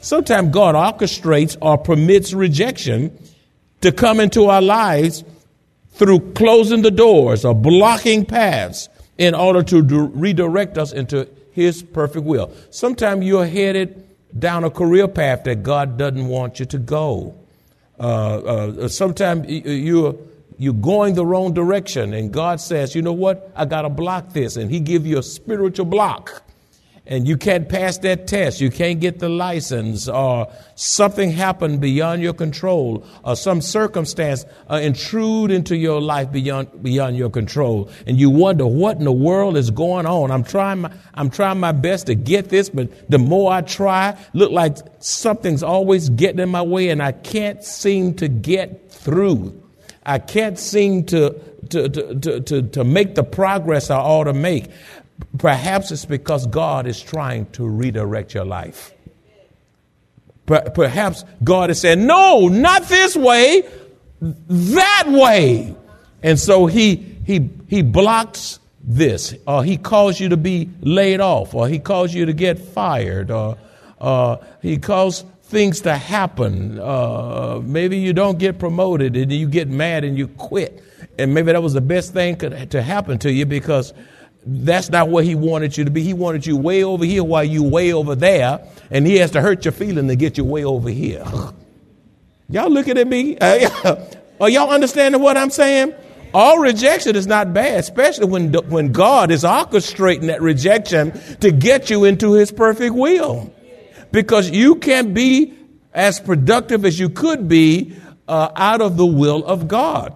Sometimes 0.00 0.50
God 0.50 0.74
orchestrates 0.74 1.56
or 1.60 1.76
permits 1.76 2.32
rejection 2.32 3.16
to 3.80 3.92
come 3.92 4.20
into 4.20 4.46
our 4.46 4.62
lives 4.62 5.24
through 5.98 6.20
closing 6.32 6.82
the 6.82 6.90
doors 6.90 7.44
or 7.44 7.54
blocking 7.54 8.24
paths 8.24 8.88
in 9.18 9.34
order 9.34 9.64
to 9.64 9.82
do, 9.82 10.06
redirect 10.06 10.78
us 10.78 10.92
into 10.92 11.28
His 11.50 11.82
perfect 11.82 12.24
will. 12.24 12.52
Sometimes 12.70 13.26
you're 13.26 13.46
headed 13.46 14.04
down 14.38 14.62
a 14.62 14.70
career 14.70 15.08
path 15.08 15.42
that 15.44 15.64
God 15.64 15.98
doesn't 15.98 16.28
want 16.28 16.60
you 16.60 16.66
to 16.66 16.78
go. 16.78 17.34
Uh, 17.98 18.04
uh, 18.04 18.88
sometimes 18.88 19.48
you're 19.48 20.14
you're 20.60 20.72
going 20.72 21.14
the 21.14 21.26
wrong 21.26 21.52
direction, 21.52 22.14
and 22.14 22.32
God 22.32 22.60
says, 22.60 22.94
"You 22.94 23.02
know 23.02 23.12
what? 23.12 23.50
I 23.56 23.64
got 23.64 23.82
to 23.82 23.88
block 23.88 24.32
this," 24.32 24.56
and 24.56 24.70
He 24.70 24.78
give 24.78 25.04
you 25.04 25.18
a 25.18 25.22
spiritual 25.22 25.86
block 25.86 26.42
and 27.08 27.26
you 27.26 27.38
can't 27.38 27.68
pass 27.68 27.98
that 27.98 28.26
test, 28.26 28.60
you 28.60 28.70
can't 28.70 29.00
get 29.00 29.18
the 29.18 29.30
license, 29.30 30.08
or 30.08 30.52
something 30.74 31.30
happened 31.30 31.80
beyond 31.80 32.22
your 32.22 32.34
control, 32.34 33.04
or 33.24 33.34
some 33.34 33.62
circumstance 33.62 34.44
uh, 34.70 34.74
intrude 34.76 35.50
into 35.50 35.74
your 35.74 36.02
life 36.02 36.30
beyond 36.30 36.82
beyond 36.82 37.16
your 37.16 37.30
control, 37.30 37.90
and 38.06 38.20
you 38.20 38.28
wonder 38.28 38.66
what 38.66 38.98
in 38.98 39.04
the 39.04 39.12
world 39.12 39.56
is 39.56 39.70
going 39.70 40.04
on. 40.04 40.30
I'm 40.30 40.44
trying 40.44 40.82
my, 40.82 40.92
I'm 41.14 41.30
trying 41.30 41.58
my 41.58 41.72
best 41.72 42.06
to 42.06 42.14
get 42.14 42.50
this, 42.50 42.68
but 42.68 43.10
the 43.10 43.18
more 43.18 43.50
I 43.50 43.62
try, 43.62 44.16
look 44.34 44.52
like 44.52 44.76
something's 45.00 45.62
always 45.62 46.10
getting 46.10 46.40
in 46.40 46.50
my 46.50 46.62
way, 46.62 46.90
and 46.90 47.02
I 47.02 47.12
can't 47.12 47.64
seem 47.64 48.14
to 48.16 48.28
get 48.28 48.92
through. 48.92 49.62
I 50.04 50.18
can't 50.18 50.58
seem 50.58 51.04
to 51.06 51.40
to, 51.70 51.88
to, 51.88 52.40
to, 52.40 52.62
to, 52.62 52.84
make 52.84 53.14
the 53.14 53.24
progress 53.24 53.90
I 53.90 53.98
ought 53.98 54.24
to 54.24 54.32
make. 54.32 54.70
Perhaps 55.38 55.90
it's 55.90 56.04
because 56.04 56.46
God 56.46 56.86
is 56.86 57.00
trying 57.00 57.46
to 57.52 57.66
redirect 57.66 58.34
your 58.34 58.44
life. 58.44 58.92
Perhaps 60.46 61.24
God 61.44 61.70
is 61.70 61.80
saying, 61.80 62.06
No, 62.06 62.48
not 62.48 62.84
this 62.84 63.14
way, 63.16 63.68
that 64.20 65.04
way. 65.06 65.74
And 66.22 66.38
so 66.38 66.66
he, 66.66 66.96
he, 67.26 67.50
he 67.68 67.82
blocks 67.82 68.58
this, 68.82 69.34
or 69.46 69.62
he 69.62 69.76
calls 69.76 70.18
you 70.18 70.30
to 70.30 70.36
be 70.36 70.70
laid 70.80 71.20
off, 71.20 71.54
or 71.54 71.68
he 71.68 71.78
calls 71.78 72.14
you 72.14 72.24
to 72.26 72.32
get 72.32 72.58
fired, 72.58 73.30
or 73.30 73.58
uh, 74.00 74.38
he 74.62 74.78
calls 74.78 75.24
things 75.42 75.82
to 75.82 75.94
happen. 75.94 76.78
Uh, 76.78 77.60
maybe 77.62 77.98
you 77.98 78.12
don't 78.12 78.38
get 78.38 78.58
promoted 78.58 79.16
and 79.16 79.32
you 79.32 79.48
get 79.48 79.68
mad 79.68 80.04
and 80.04 80.16
you 80.16 80.28
quit. 80.28 80.82
And 81.18 81.34
maybe 81.34 81.52
that 81.52 81.62
was 81.62 81.74
the 81.74 81.80
best 81.80 82.12
thing 82.12 82.36
could, 82.36 82.70
to 82.70 82.82
happen 82.82 83.18
to 83.18 83.32
you 83.32 83.46
because 83.46 83.92
that's 84.46 84.90
not 84.90 85.08
where 85.08 85.24
he 85.24 85.34
wanted 85.34 85.76
you 85.76 85.84
to 85.84 85.90
be. 85.90 86.02
He 86.02 86.14
wanted 86.14 86.46
you 86.46 86.56
way 86.56 86.84
over 86.84 87.04
here 87.04 87.24
while 87.24 87.44
you 87.44 87.62
way 87.62 87.92
over 87.92 88.14
there, 88.14 88.66
and 88.90 89.06
he 89.06 89.16
has 89.16 89.32
to 89.32 89.40
hurt 89.40 89.64
your 89.64 89.72
feeling 89.72 90.08
to 90.08 90.16
get 90.16 90.38
you 90.38 90.44
way 90.44 90.64
over 90.64 90.88
here. 90.88 91.24
y'all 92.48 92.70
looking 92.70 92.98
at 92.98 93.06
me? 93.06 93.36
Are 94.40 94.48
y'all 94.48 94.70
understanding 94.70 95.20
what 95.20 95.36
I'm 95.36 95.50
saying? 95.50 95.94
All 96.32 96.58
rejection 96.58 97.16
is 97.16 97.26
not 97.26 97.52
bad, 97.54 97.80
especially 97.80 98.26
when, 98.26 98.52
when 98.52 98.92
God 98.92 99.30
is 99.30 99.44
orchestrating 99.44 100.26
that 100.26 100.42
rejection 100.42 101.12
to 101.40 101.50
get 101.50 101.90
you 101.90 102.04
into 102.04 102.34
his 102.34 102.52
perfect 102.52 102.94
will. 102.94 103.52
Because 104.12 104.50
you 104.50 104.76
can't 104.76 105.14
be 105.14 105.54
as 105.92 106.20
productive 106.20 106.84
as 106.84 106.98
you 106.98 107.08
could 107.08 107.48
be 107.48 107.96
uh, 108.26 108.50
out 108.54 108.80
of 108.80 108.96
the 108.96 109.06
will 109.06 109.44
of 109.44 109.68
God. 109.68 110.14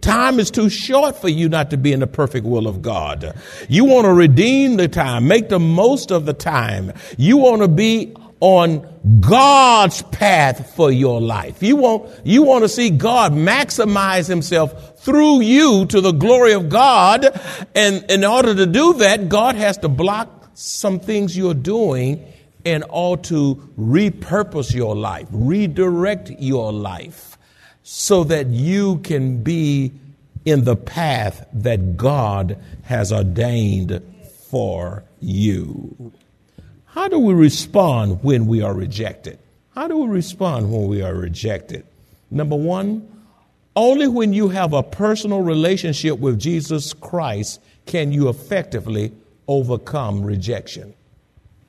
Time 0.00 0.38
is 0.38 0.50
too 0.50 0.68
short 0.68 1.16
for 1.16 1.28
you 1.28 1.48
not 1.48 1.70
to 1.70 1.76
be 1.76 1.92
in 1.92 2.00
the 2.00 2.06
perfect 2.06 2.46
will 2.46 2.66
of 2.66 2.82
God. 2.82 3.34
You 3.68 3.84
want 3.84 4.04
to 4.04 4.12
redeem 4.12 4.76
the 4.76 4.88
time, 4.88 5.26
make 5.26 5.48
the 5.48 5.58
most 5.58 6.10
of 6.10 6.24
the 6.24 6.32
time. 6.32 6.92
You 7.16 7.36
want 7.36 7.62
to 7.62 7.68
be 7.68 8.14
on 8.40 8.86
God's 9.20 10.02
path 10.02 10.74
for 10.74 10.90
your 10.92 11.20
life. 11.20 11.62
You 11.62 11.76
want, 11.76 12.10
you 12.24 12.42
want 12.42 12.64
to 12.64 12.68
see 12.68 12.90
God 12.90 13.32
maximize 13.32 14.28
himself 14.28 15.00
through 15.00 15.40
you 15.40 15.86
to 15.86 16.00
the 16.00 16.12
glory 16.12 16.52
of 16.52 16.68
God. 16.68 17.26
And 17.74 18.08
in 18.10 18.24
order 18.24 18.54
to 18.54 18.66
do 18.66 18.94
that, 18.94 19.28
God 19.28 19.56
has 19.56 19.78
to 19.78 19.88
block 19.88 20.50
some 20.54 21.00
things 21.00 21.36
you're 21.36 21.54
doing 21.54 22.32
and 22.64 22.84
ought 22.88 23.24
to 23.24 23.56
repurpose 23.78 24.74
your 24.74 24.94
life, 24.94 25.26
redirect 25.30 26.30
your 26.38 26.72
life 26.72 27.37
so 27.90 28.22
that 28.22 28.48
you 28.48 28.98
can 28.98 29.42
be 29.42 29.90
in 30.44 30.64
the 30.64 30.76
path 30.76 31.48
that 31.54 31.96
God 31.96 32.58
has 32.82 33.10
ordained 33.10 34.02
for 34.50 35.04
you. 35.20 36.12
How 36.84 37.08
do 37.08 37.18
we 37.18 37.32
respond 37.32 38.22
when 38.22 38.46
we 38.46 38.60
are 38.60 38.74
rejected? 38.74 39.38
How 39.74 39.88
do 39.88 39.96
we 39.96 40.08
respond 40.08 40.70
when 40.70 40.86
we 40.86 41.00
are 41.00 41.14
rejected? 41.14 41.86
Number 42.30 42.56
one, 42.56 43.08
only 43.74 44.06
when 44.06 44.34
you 44.34 44.48
have 44.50 44.74
a 44.74 44.82
personal 44.82 45.40
relationship 45.40 46.18
with 46.18 46.38
Jesus 46.38 46.92
Christ 46.92 47.58
can 47.86 48.12
you 48.12 48.28
effectively 48.28 49.14
overcome 49.46 50.22
rejection. 50.22 50.92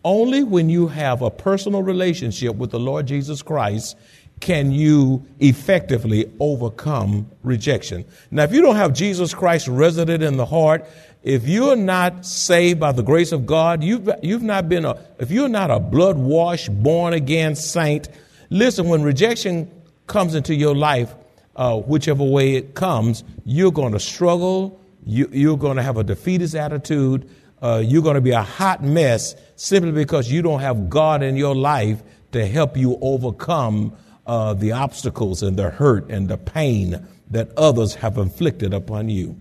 Only 0.03 0.43
when 0.43 0.69
you 0.69 0.89
have 0.89 1.21
a 1.21 1.31
personal 1.31 1.81
relationship 1.81 2.55
with 2.55 2.71
the 2.71 2.79
Lord 2.79 3.05
Jesus 3.05 3.41
Christ 3.41 3.95
can 4.39 4.71
you 4.71 5.25
effectively 5.39 6.31
overcome 6.39 7.29
rejection. 7.43 8.05
Now, 8.31 8.43
if 8.43 8.53
you 8.53 8.61
don't 8.61 8.75
have 8.75 8.93
Jesus 8.93 9.33
Christ 9.33 9.67
resident 9.67 10.23
in 10.23 10.37
the 10.37 10.45
heart, 10.45 10.87
if 11.23 11.47
you're 11.47 11.75
not 11.75 12.25
saved 12.25 12.79
by 12.79 12.91
the 12.93 13.03
grace 13.03 13.31
of 13.31 13.45
God, 13.45 13.83
you've, 13.83 14.09
you've 14.21 14.43
not 14.43 14.69
been 14.69 14.85
a, 14.85 14.99
if 15.19 15.31
you're 15.31 15.49
not 15.49 15.69
a 15.69 15.79
blood 15.79 16.17
washed, 16.17 16.71
born 16.71 17.13
again 17.13 17.55
saint, 17.55 18.09
listen, 18.49 18.87
when 18.87 19.03
rejection 19.03 19.69
comes 20.07 20.35
into 20.35 20.55
your 20.55 20.75
life, 20.75 21.13
uh, 21.55 21.77
whichever 21.77 22.23
way 22.23 22.55
it 22.55 22.73
comes, 22.73 23.23
you're 23.43 23.71
going 23.71 23.91
to 23.91 23.99
struggle, 23.99 24.79
you, 25.05 25.29
you're 25.33 25.57
going 25.57 25.75
to 25.75 25.83
have 25.83 25.97
a 25.97 26.03
defeatist 26.03 26.55
attitude, 26.55 27.29
uh, 27.61 27.81
you're 27.83 28.01
going 28.01 28.15
to 28.15 28.21
be 28.21 28.31
a 28.31 28.41
hot 28.41 28.81
mess 28.81 29.35
simply 29.57 29.91
because 29.91 30.31
you 30.31 30.41
don't 30.41 30.61
have 30.61 30.89
God 30.89 31.21
in 31.21 31.35
your 31.35 31.53
life 31.53 32.01
to 32.31 32.45
help 32.45 32.77
you 32.77 32.97
overcome 33.01 33.93
uh, 34.29 34.53
the 34.53 34.71
obstacles 34.71 35.41
and 35.41 35.57
the 35.57 35.71
hurt 35.71 36.07
and 36.11 36.29
the 36.29 36.37
pain 36.37 37.07
that 37.31 37.49
others 37.57 37.95
have 37.95 38.19
inflicted 38.19 38.75
upon 38.75 39.09
you. 39.09 39.35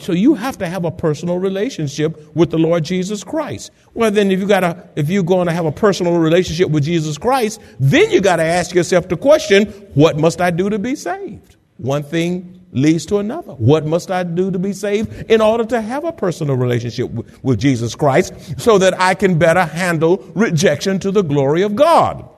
So 0.00 0.12
you 0.12 0.34
have 0.34 0.58
to 0.58 0.66
have 0.66 0.84
a 0.84 0.90
personal 0.90 1.38
relationship 1.38 2.34
with 2.34 2.50
the 2.50 2.58
Lord 2.58 2.82
Jesus 2.82 3.22
Christ. 3.22 3.70
Well, 3.92 4.10
then 4.10 4.32
if 4.32 4.40
you 4.40 4.48
gotta, 4.48 4.88
if 4.96 5.08
you're 5.08 5.22
going 5.22 5.46
to 5.46 5.52
have 5.52 5.66
a 5.66 5.72
personal 5.72 6.18
relationship 6.18 6.68
with 6.68 6.82
Jesus 6.82 7.16
Christ, 7.16 7.60
then 7.78 8.10
you 8.10 8.20
got 8.20 8.36
to 8.36 8.42
ask 8.42 8.74
yourself 8.74 9.08
the 9.08 9.16
question, 9.16 9.66
what 9.94 10.18
must 10.18 10.40
I 10.40 10.50
do 10.50 10.68
to 10.68 10.80
be 10.80 10.96
saved? 10.96 11.54
One 11.76 12.02
thing 12.02 12.60
leads 12.72 13.06
to 13.06 13.18
another. 13.18 13.52
What 13.52 13.86
must 13.86 14.10
I 14.10 14.24
do 14.24 14.50
to 14.50 14.58
be 14.58 14.72
saved 14.72 15.30
in 15.30 15.40
order 15.40 15.64
to 15.66 15.80
have 15.80 16.02
a 16.02 16.12
personal 16.12 16.56
relationship 16.56 17.08
with, 17.10 17.44
with 17.44 17.60
Jesus 17.60 17.94
Christ 17.94 18.60
so 18.60 18.78
that 18.78 19.00
I 19.00 19.14
can 19.14 19.38
better 19.38 19.64
handle 19.64 20.16
rejection 20.34 20.98
to 21.00 21.12
the 21.12 21.22
glory 21.22 21.62
of 21.62 21.76
God? 21.76 22.28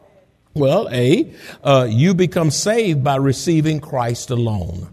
Well, 0.56 0.88
A, 0.90 1.30
uh, 1.62 1.86
you 1.90 2.14
become 2.14 2.50
saved 2.50 3.04
by 3.04 3.16
receiving 3.16 3.78
Christ 3.78 4.30
alone. 4.30 4.88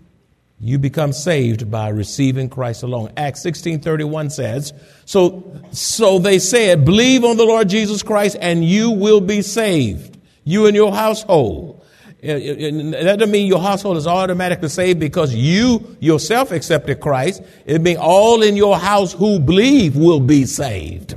You 0.59 0.77
become 0.77 1.13
saved 1.13 1.71
by 1.71 1.87
receiving 1.87 2.49
Christ 2.49 2.83
alone. 2.83 3.13
Acts 3.15 3.45
16:31 3.45 4.29
says, 4.29 4.73
so 5.05 5.61
so 5.71 6.19
they 6.19 6.39
said, 6.39 6.83
believe 6.83 7.23
on 7.23 7.37
the 7.37 7.45
Lord 7.45 7.69
Jesus 7.69 8.03
Christ 8.03 8.35
and 8.41 8.65
you 8.65 8.91
will 8.91 9.21
be 9.21 9.41
saved, 9.41 10.17
you 10.43 10.65
and 10.67 10.75
your 10.75 10.93
household. 10.93 11.81
Uh, 12.21 12.27
uh, 12.27 12.33
uh, 12.33 13.03
that 13.03 13.19
doesn't 13.19 13.31
mean 13.31 13.47
your 13.47 13.61
household 13.61 13.95
is 13.95 14.07
automatically 14.07 14.69
saved 14.69 14.99
because 14.99 15.33
you 15.33 15.95
yourself 16.01 16.51
accepted 16.51 16.99
Christ. 16.99 17.41
It 17.65 17.81
means 17.81 17.99
all 17.99 18.43
in 18.43 18.57
your 18.57 18.77
house 18.77 19.13
who 19.13 19.39
believe 19.39 19.95
will 19.95 20.21
be 20.21 20.45
saved. 20.45 21.15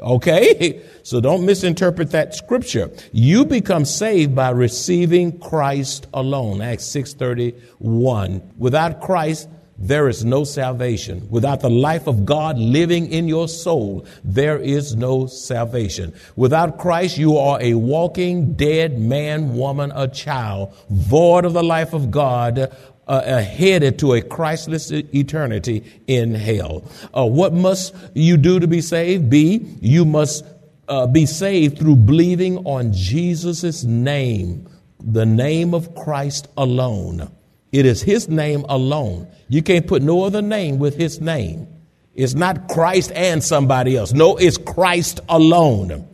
Okay? 0.00 0.82
So 1.02 1.18
don't 1.18 1.46
misinterpret 1.46 2.10
that 2.10 2.34
scripture. 2.34 2.90
You 3.10 3.46
become 3.46 3.86
saved 3.86 4.34
by 4.34 4.50
receiving 4.50 5.38
Christ 5.40 6.06
alone. 6.12 6.60
Acts 6.60 6.84
6:31. 6.84 8.42
Without 8.58 9.00
Christ, 9.00 9.48
there 9.80 10.08
is 10.08 10.26
no 10.26 10.44
salvation. 10.44 11.26
Without 11.30 11.60
the 11.60 11.70
life 11.70 12.06
of 12.06 12.26
God 12.26 12.58
living 12.58 13.10
in 13.10 13.26
your 13.26 13.48
soul, 13.48 14.06
there 14.22 14.58
is 14.58 14.94
no 14.94 15.26
salvation. 15.26 16.12
Without 16.36 16.78
Christ, 16.78 17.16
you 17.16 17.38
are 17.38 17.58
a 17.62 17.72
walking 17.74 18.52
dead 18.52 18.98
man, 18.98 19.54
woman, 19.54 19.90
a 19.94 20.06
child, 20.06 20.74
void 20.90 21.46
of 21.46 21.54
the 21.54 21.62
life 21.62 21.94
of 21.94 22.10
God, 22.10 22.58
uh, 22.58 22.68
uh, 23.08 23.42
headed 23.42 23.98
to 24.00 24.12
a 24.12 24.20
Christless 24.20 24.90
eternity 24.90 25.82
in 26.06 26.34
hell. 26.34 26.84
Uh, 27.16 27.24
what 27.24 27.54
must 27.54 27.94
you 28.14 28.36
do 28.36 28.60
to 28.60 28.66
be 28.66 28.82
saved? 28.82 29.30
B, 29.30 29.66
you 29.80 30.04
must 30.04 30.44
uh, 30.88 31.06
be 31.06 31.24
saved 31.24 31.78
through 31.78 31.96
believing 31.96 32.58
on 32.66 32.92
Jesus' 32.92 33.82
name, 33.82 34.68
the 35.00 35.24
name 35.24 35.72
of 35.72 35.94
Christ 35.94 36.48
alone. 36.58 37.30
It 37.72 37.86
is 37.86 38.02
His 38.02 38.28
name 38.28 38.64
alone. 38.68 39.28
You 39.48 39.62
can't 39.62 39.86
put 39.86 40.02
no 40.02 40.24
other 40.24 40.42
name 40.42 40.78
with 40.78 40.96
His 40.96 41.20
name. 41.20 41.68
It's 42.14 42.34
not 42.34 42.68
Christ 42.68 43.12
and 43.14 43.42
somebody 43.42 43.96
else. 43.96 44.12
No, 44.12 44.36
it's 44.36 44.58
Christ 44.58 45.20
alone. 45.28 46.06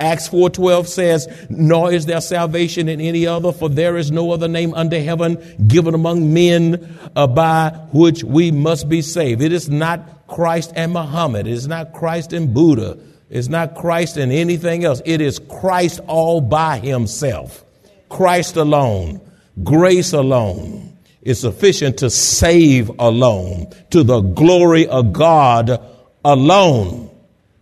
Acts 0.00 0.26
4:12 0.28 0.88
says, 0.88 1.28
"Nor 1.48 1.92
is 1.92 2.06
there 2.06 2.20
salvation 2.20 2.88
in 2.88 3.00
any 3.00 3.26
other, 3.26 3.52
for 3.52 3.68
there 3.68 3.96
is 3.96 4.10
no 4.10 4.32
other 4.32 4.48
name 4.48 4.74
under 4.74 5.00
heaven 5.00 5.38
given 5.68 5.94
among 5.94 6.32
men 6.34 6.88
uh, 7.14 7.26
by 7.26 7.72
which 7.92 8.24
we 8.24 8.50
must 8.50 8.88
be 8.88 9.02
saved." 9.02 9.40
It 9.40 9.52
is 9.52 9.70
not 9.70 10.26
Christ 10.26 10.72
and 10.74 10.92
Muhammad. 10.92 11.46
It 11.46 11.52
is 11.52 11.68
not 11.68 11.92
Christ 11.92 12.32
and 12.32 12.52
Buddha. 12.52 12.96
It's 13.30 13.48
not 13.48 13.76
Christ 13.76 14.16
and 14.16 14.32
anything 14.32 14.84
else. 14.84 15.00
It 15.04 15.20
is 15.20 15.38
Christ 15.38 16.00
all 16.08 16.40
by 16.40 16.78
himself. 16.78 17.64
Christ 18.08 18.56
alone. 18.56 19.20
Grace 19.62 20.12
alone 20.12 20.93
is 21.24 21.40
sufficient 21.40 21.98
to 21.98 22.10
save 22.10 22.90
alone, 22.98 23.72
to 23.90 24.02
the 24.02 24.20
glory 24.20 24.86
of 24.86 25.12
God 25.12 25.82
alone. 26.24 27.10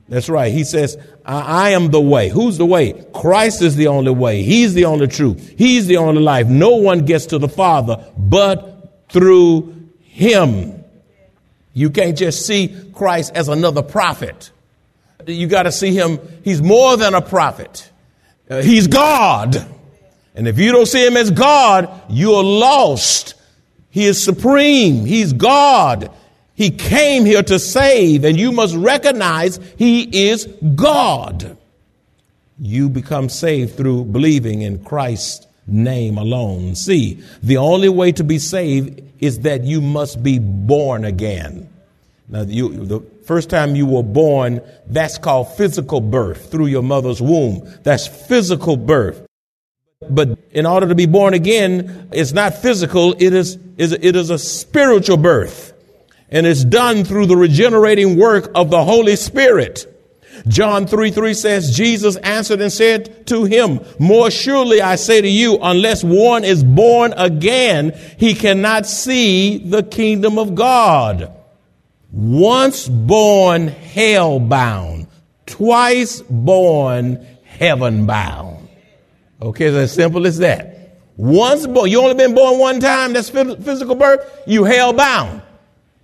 That's 0.08 0.28
right. 0.28 0.52
He 0.52 0.64
says, 0.64 0.98
I, 1.24 1.40
I, 1.40 1.70
am 1.70 1.90
the 1.90 2.00
way. 2.00 2.28
Who's 2.28 2.58
the 2.58 2.66
way? 2.66 2.92
Christ 3.14 3.62
is 3.62 3.76
the 3.76 3.86
only 3.86 4.10
way. 4.10 4.42
He's 4.42 4.74
the 4.74 4.84
only 4.84 5.06
truth. 5.06 5.54
He's 5.56 5.86
the 5.86 5.96
only 5.98 6.20
life. 6.20 6.48
No 6.48 6.76
one 6.76 7.04
gets 7.06 7.26
to 7.26 7.38
the 7.38 7.48
Father 7.48 8.04
but 8.18 9.06
through 9.08 9.88
Him. 10.00 10.84
You 11.72 11.90
can't 11.90 12.18
just 12.18 12.44
see 12.44 12.76
Christ 12.92 13.32
as 13.34 13.48
another 13.48 13.82
prophet. 13.82 14.50
You 15.26 15.46
got 15.46 15.62
to 15.62 15.72
see 15.72 15.94
Him. 15.94 16.18
He's 16.44 16.60
more 16.60 16.96
than 16.96 17.14
a 17.14 17.22
prophet. 17.22 17.88
Uh, 18.50 18.60
he's 18.60 18.88
God. 18.88 19.56
And 20.34 20.48
if 20.48 20.58
you 20.58 20.72
don't 20.72 20.86
see 20.86 21.06
Him 21.06 21.16
as 21.16 21.30
God, 21.30 22.02
you're 22.10 22.42
lost. 22.42 23.34
He 23.92 24.06
is 24.06 24.24
supreme. 24.24 25.04
He's 25.04 25.34
God. 25.34 26.10
He 26.54 26.70
came 26.70 27.26
here 27.26 27.42
to 27.42 27.58
save, 27.58 28.24
and 28.24 28.38
you 28.38 28.50
must 28.50 28.74
recognize 28.74 29.60
He 29.76 30.30
is 30.30 30.46
God. 30.74 31.58
You 32.58 32.88
become 32.88 33.28
saved 33.28 33.76
through 33.76 34.06
believing 34.06 34.62
in 34.62 34.82
Christ's 34.82 35.46
name 35.66 36.16
alone. 36.16 36.74
See, 36.74 37.22
the 37.42 37.58
only 37.58 37.90
way 37.90 38.12
to 38.12 38.24
be 38.24 38.38
saved 38.38 39.02
is 39.20 39.40
that 39.40 39.64
you 39.64 39.82
must 39.82 40.22
be 40.22 40.38
born 40.38 41.04
again. 41.04 41.68
Now, 42.30 42.42
you, 42.42 42.86
the 42.86 43.00
first 43.26 43.50
time 43.50 43.76
you 43.76 43.84
were 43.84 44.02
born, 44.02 44.62
that's 44.86 45.18
called 45.18 45.54
physical 45.54 46.00
birth 46.00 46.50
through 46.50 46.66
your 46.66 46.82
mother's 46.82 47.20
womb. 47.20 47.68
That's 47.82 48.06
physical 48.06 48.78
birth. 48.78 49.26
But 50.10 50.38
in 50.50 50.66
order 50.66 50.88
to 50.88 50.94
be 50.94 51.06
born 51.06 51.34
again, 51.34 52.08
it's 52.12 52.32
not 52.32 52.54
physical, 52.54 53.14
it 53.18 53.32
is, 53.32 53.58
it 53.76 54.16
is 54.16 54.30
a 54.30 54.38
spiritual 54.38 55.16
birth. 55.16 55.72
And 56.30 56.46
it's 56.46 56.64
done 56.64 57.04
through 57.04 57.26
the 57.26 57.36
regenerating 57.36 58.18
work 58.18 58.50
of 58.54 58.70
the 58.70 58.84
Holy 58.84 59.16
Spirit. 59.16 59.86
John 60.48 60.86
3 60.86 61.10
3 61.10 61.34
says, 61.34 61.76
Jesus 61.76 62.16
answered 62.16 62.60
and 62.60 62.72
said 62.72 63.26
to 63.28 63.44
him, 63.44 63.80
More 63.98 64.30
surely 64.30 64.80
I 64.80 64.96
say 64.96 65.20
to 65.20 65.28
you, 65.28 65.58
unless 65.60 66.02
one 66.02 66.44
is 66.44 66.64
born 66.64 67.12
again, 67.16 67.98
he 68.18 68.34
cannot 68.34 68.86
see 68.86 69.58
the 69.58 69.82
kingdom 69.82 70.38
of 70.38 70.54
God. 70.54 71.32
Once 72.10 72.88
born, 72.88 73.68
hell 73.68 74.40
bound. 74.40 75.06
Twice 75.46 76.22
born, 76.22 77.26
heaven 77.44 78.06
bound. 78.06 78.61
Okay, 79.42 79.66
it's 79.66 79.76
as 79.76 79.92
simple 79.92 80.24
as 80.26 80.38
that. 80.38 81.00
Once 81.16 81.66
born, 81.66 81.90
you 81.90 82.00
only 82.00 82.14
been 82.14 82.34
born 82.34 82.60
one 82.60 82.78
time, 82.78 83.12
that's 83.12 83.28
physical 83.28 83.96
birth, 83.96 84.42
you 84.46 84.62
hell 84.62 84.92
bound. 84.92 85.42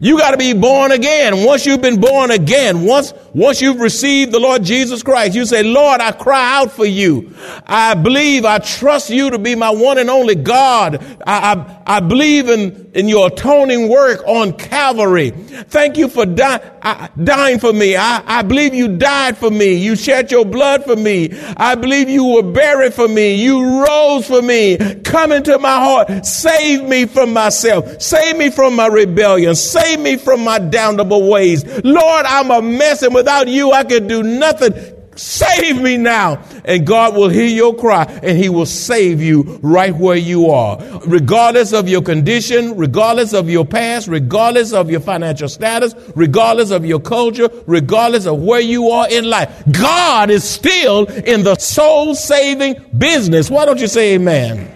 You 0.01 0.17
got 0.17 0.31
to 0.31 0.37
be 0.37 0.53
born 0.53 0.93
again. 0.93 1.45
Once 1.45 1.67
you've 1.67 1.81
been 1.81 2.01
born 2.01 2.31
again, 2.31 2.85
once, 2.85 3.13
once 3.35 3.61
you've 3.61 3.81
received 3.81 4.31
the 4.31 4.39
Lord 4.39 4.63
Jesus 4.63 5.03
Christ, 5.03 5.35
you 5.35 5.45
say, 5.45 5.65
Lord, 5.65 6.01
I 6.01 6.13
cry 6.13 6.61
out 6.61 6.71
for 6.71 6.85
you. 6.85 7.35
I 7.67 7.95
believe, 7.95 8.45
I 8.45 8.59
trust 8.59 9.11
you 9.11 9.31
to 9.31 9.39
be 9.39 9.57
my 9.57 9.71
one 9.71 9.99
and 9.99 10.09
only 10.09 10.37
God. 10.37 11.05
I, 11.27 11.55
I, 11.87 11.97
I 11.97 12.01
believe 12.01 12.49
in, 12.49 12.88
in 12.99 13.07
your 13.07 13.29
atoning 13.29 13.89
work 13.89 14.27
on 14.27 14.53
Calvary. 14.55 15.31
Thank 15.31 15.97
you 15.97 16.09
for 16.09 16.27
die, 16.27 16.57
uh, 16.83 17.07
dying 17.23 17.61
for 17.61 17.73
me. 17.73 17.97
I, 17.97 18.23
I 18.27 18.43
believe 18.43 18.75
you 18.75 18.97
died 18.97 19.39
for 19.39 19.51
me. 19.51 19.75
You 19.75 19.95
shed 19.95 20.33
your 20.33 20.45
blood 20.45 20.85
for 20.85 20.97
me. 20.97 21.31
I 21.57 21.77
believe 21.77 22.09
you 22.09 22.25
were 22.25 22.43
buried 22.43 22.93
for 22.93 23.07
me. 23.07 23.37
You 23.37 23.85
rose 23.87 24.27
for 24.27 24.43
me. 24.43 24.77
Come 25.05 25.31
into 25.31 25.57
my 25.61 25.77
heart. 25.79 26.27
Save 26.27 26.83
me 26.89 27.07
from 27.07 27.33
myself. 27.33 28.03
Save 28.03 28.37
me 28.37 28.51
from 28.51 28.75
my 28.75 28.89
rebellion. 28.89 29.55
Save 29.55 30.01
me 30.01 30.17
from 30.17 30.43
my 30.43 30.59
damnable 30.59 31.31
ways. 31.31 31.65
Lord, 31.85 32.27
I'm 32.27 32.51
a 32.51 32.61
mess 32.61 33.03
and 33.03 33.15
without 33.15 33.47
you 33.47 33.71
I 33.71 33.85
could 33.85 34.09
do 34.09 34.25
nothing. 34.25 34.98
Save 35.19 35.83
me 35.83 35.97
now. 35.97 36.45
And 36.65 36.87
God 36.87 37.17
will 37.17 37.29
hear 37.29 37.49
your 37.49 37.75
cry 37.75 38.05
and 38.23 38.39
he 38.39 38.49
will 38.49 38.67
save 38.67 39.21
you 39.21 39.59
right 39.63 39.95
where 39.95 40.17
you 40.17 40.51
are. 40.51 40.79
Regardless 41.07 41.73
of 41.73 41.89
your 41.89 42.03
condition, 42.03 42.77
regardless 42.77 43.33
of 43.33 43.51
your 43.51 43.67
past, 43.67 44.07
regardless 44.07 44.73
of 44.73 44.93
your 44.93 45.01
financial 45.01 45.49
status, 45.49 45.93
regardless 46.15 46.71
of 46.71 46.87
your 46.87 47.01
culture, 47.01 47.51
regardless 47.67 48.27
of 48.27 48.41
where 48.41 48.61
you 48.61 48.91
are 48.91 49.11
in 49.11 49.25
life. 49.25 49.61
God 49.73 50.31
is 50.31 50.45
still 50.45 51.07
in 51.07 51.43
the 51.43 51.57
soul 51.57 52.15
saving 52.15 52.77
business. 52.97 53.51
Why 53.51 53.65
don't 53.65 53.81
you 53.81 53.89
say 53.89 54.15
amen? 54.15 54.73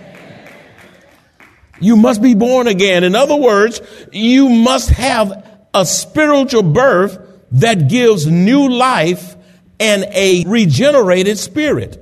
You 1.81 1.95
must 1.95 2.21
be 2.21 2.35
born 2.35 2.67
again. 2.67 3.05
In 3.05 3.15
other 3.15 3.37
words, 3.37 3.81
you 4.11 4.49
must 4.49 4.91
have 4.91 5.49
a 5.73 5.87
spiritual 5.87 6.65
birth 6.65 7.17
that 7.53 7.89
gives 7.89 8.27
new 8.27 8.69
life 8.69 9.37
and 9.83 10.05
a 10.13 10.45
regenerated 10.47 11.37
spirit. 11.39 11.99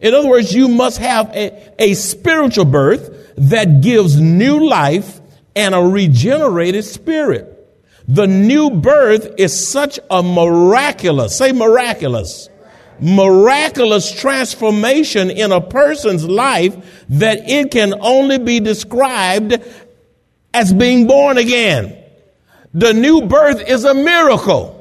In 0.00 0.14
other 0.14 0.28
words, 0.28 0.52
you 0.52 0.66
must 0.66 0.98
have 0.98 1.28
a, 1.28 1.72
a 1.78 1.94
spiritual 1.94 2.64
birth 2.64 3.34
that 3.36 3.82
gives 3.82 4.20
new 4.20 4.68
life 4.68 5.20
and 5.54 5.72
a 5.72 5.80
regenerated 5.80 6.84
spirit. 6.84 7.46
The 8.08 8.26
new 8.26 8.70
birth 8.70 9.34
is 9.38 9.68
such 9.68 10.00
a 10.10 10.24
miraculous, 10.24 11.38
say 11.38 11.52
miraculous, 11.52 12.48
miraculous 12.98 14.10
transformation 14.10 15.30
in 15.30 15.52
a 15.52 15.60
person's 15.60 16.24
life 16.24 17.04
that 17.10 17.48
it 17.48 17.70
can 17.70 17.94
only 18.00 18.38
be 18.38 18.58
described 18.58 19.56
as 20.52 20.72
being 20.72 21.06
born 21.06 21.38
again. 21.38 21.96
The 22.74 22.92
new 22.92 23.22
birth 23.22 23.62
is 23.68 23.84
a 23.84 23.94
miracle. 23.94 24.79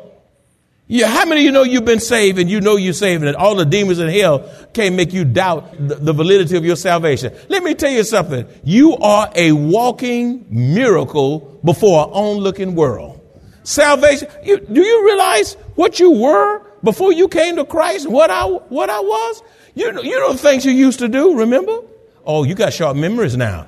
Yeah, 0.91 1.05
how 1.05 1.23
many 1.25 1.41
of 1.41 1.45
you 1.45 1.51
know 1.51 1.61
you've 1.61 1.85
been 1.85 1.99
saved 1.99 2.39
and 2.39 2.49
you 2.49 2.61
know 2.61 2.75
you're 2.75 2.93
saved 2.93 3.23
and 3.23 3.35
all 3.35 3.53
the 3.53 3.63
demons 3.63 3.99
in 3.99 4.09
hell 4.09 4.49
can't 4.73 4.95
make 4.95 5.13
you 5.13 5.23
doubt 5.23 5.71
the, 5.77 5.93
the, 5.93 6.13
validity 6.13 6.57
of 6.57 6.65
your 6.65 6.75
salvation? 6.75 7.31
Let 7.47 7.61
me 7.61 7.75
tell 7.75 7.91
you 7.91 8.03
something. 8.03 8.47
You 8.63 8.97
are 8.97 9.29
a 9.35 9.51
walking 9.51 10.47
miracle 10.49 11.59
before 11.63 12.05
an 12.05 12.09
onlooking 12.09 12.73
world. 12.73 13.21
Salvation, 13.61 14.29
you, 14.43 14.61
do 14.61 14.81
you 14.81 15.05
realize 15.05 15.53
what 15.75 15.99
you 15.99 16.09
were 16.09 16.63
before 16.81 17.13
you 17.13 17.27
came 17.27 17.57
to 17.57 17.65
Christ? 17.65 18.09
What 18.09 18.31
I, 18.31 18.45
what 18.45 18.89
I 18.89 18.99
was? 18.99 19.43
You 19.75 20.01
you 20.01 20.19
know 20.19 20.33
things 20.33 20.65
you 20.65 20.71
used 20.71 20.97
to 20.99 21.07
do, 21.07 21.37
remember? 21.37 21.81
Oh, 22.25 22.43
you 22.43 22.55
got 22.55 22.73
sharp 22.73 22.97
memories 22.97 23.37
now. 23.37 23.67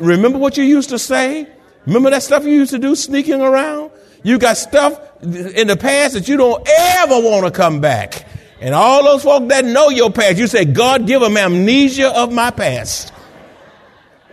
Remember 0.00 0.38
what 0.38 0.56
you 0.56 0.64
used 0.64 0.90
to 0.90 0.98
say? 0.98 1.46
Remember 1.86 2.10
that 2.10 2.24
stuff 2.24 2.42
you 2.42 2.54
used 2.54 2.72
to 2.72 2.80
do 2.80 2.96
sneaking 2.96 3.40
around? 3.40 3.92
You 4.22 4.38
got 4.38 4.56
stuff 4.56 5.00
in 5.22 5.66
the 5.66 5.76
past 5.76 6.14
that 6.14 6.28
you 6.28 6.36
don't 6.36 6.66
ever 6.68 7.14
want 7.20 7.46
to 7.46 7.50
come 7.50 7.80
back. 7.80 8.26
And 8.60 8.74
all 8.74 9.04
those 9.04 9.22
folks 9.22 9.48
that 9.48 9.64
know 9.64 9.88
your 9.88 10.10
past, 10.10 10.36
you 10.36 10.46
say, 10.46 10.64
God, 10.64 11.06
give 11.06 11.20
them 11.20 11.36
amnesia 11.36 12.08
of 12.08 12.32
my 12.32 12.50
past. 12.50 13.12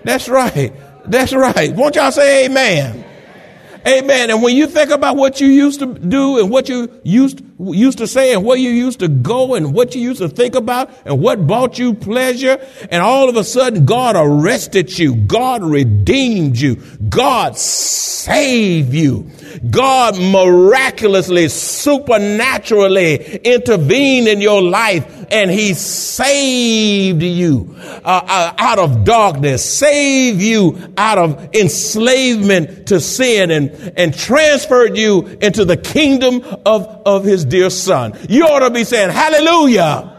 That's 0.04 0.28
right. 0.28 0.73
That's 1.06 1.34
right. 1.34 1.73
Won't 1.73 1.95
y'all 1.95 2.12
say 2.12 2.45
amen? 2.45 3.06
Amen. 3.88 4.30
And 4.30 4.43
when 4.43 4.54
you 4.56 4.67
think 4.67 4.89
about 4.89 5.15
what 5.15 5.39
you 5.39 5.47
used 5.47 5.80
to 5.80 5.86
do 5.86 6.39
and 6.39 6.50
what 6.50 6.67
you 6.67 6.91
used, 7.04 7.41
used 7.58 8.00
to 8.00 8.08
say 8.08 8.34
and 8.34 8.43
where 8.43 8.58
you 8.58 8.69
used 8.69 9.00
to 9.00 9.08
go 9.08 9.56
and 9.56 9.73
what 9.73 9.95
you 9.95 10.02
used 10.02 10.19
to 10.21 10.28
think 10.28 10.56
about 10.56 10.91
and 11.06 11.21
what 11.21 11.47
brought 11.47 11.80
you 11.80 11.93
pleasure, 11.93 12.58
and 12.91 13.02
all 13.02 13.30
of 13.30 13.38
a 13.38 13.45
sudden 13.45 13.86
God 13.86 14.15
arrested 14.17 14.97
you. 15.00 15.15
God 15.15 15.63
redeemed 15.63 16.60
you. 16.60 16.76
God 17.08 17.58
saved 17.58 18.93
you. 18.93 19.30
God 19.69 20.19
miraculously, 20.19 21.47
supernaturally 21.47 23.38
intervened 23.38 24.28
in 24.28 24.41
your 24.41 24.62
life 24.62 25.26
and 25.32 25.50
he 25.52 25.73
saved 25.73 27.21
you 27.21 27.76
uh, 27.78 28.00
uh, 28.06 28.54
out 28.58 28.80
of 28.80 29.04
darkness, 29.04 29.63
saved 29.63 30.41
you 30.41 30.93
out 30.97 31.17
of 31.17 31.56
enslavement 31.56 32.88
to 32.88 33.00
sin 33.00 33.52
and, 33.52 33.76
and 33.95 34.13
transferred 34.13 34.97
you 34.97 35.25
into 35.41 35.65
the 35.65 35.77
kingdom 35.77 36.43
of, 36.65 36.85
of 37.05 37.23
his 37.23 37.45
dear 37.45 37.69
son. 37.69 38.17
You 38.29 38.47
ought 38.47 38.59
to 38.59 38.69
be 38.69 38.83
saying, 38.83 39.09
hallelujah. 39.09 40.13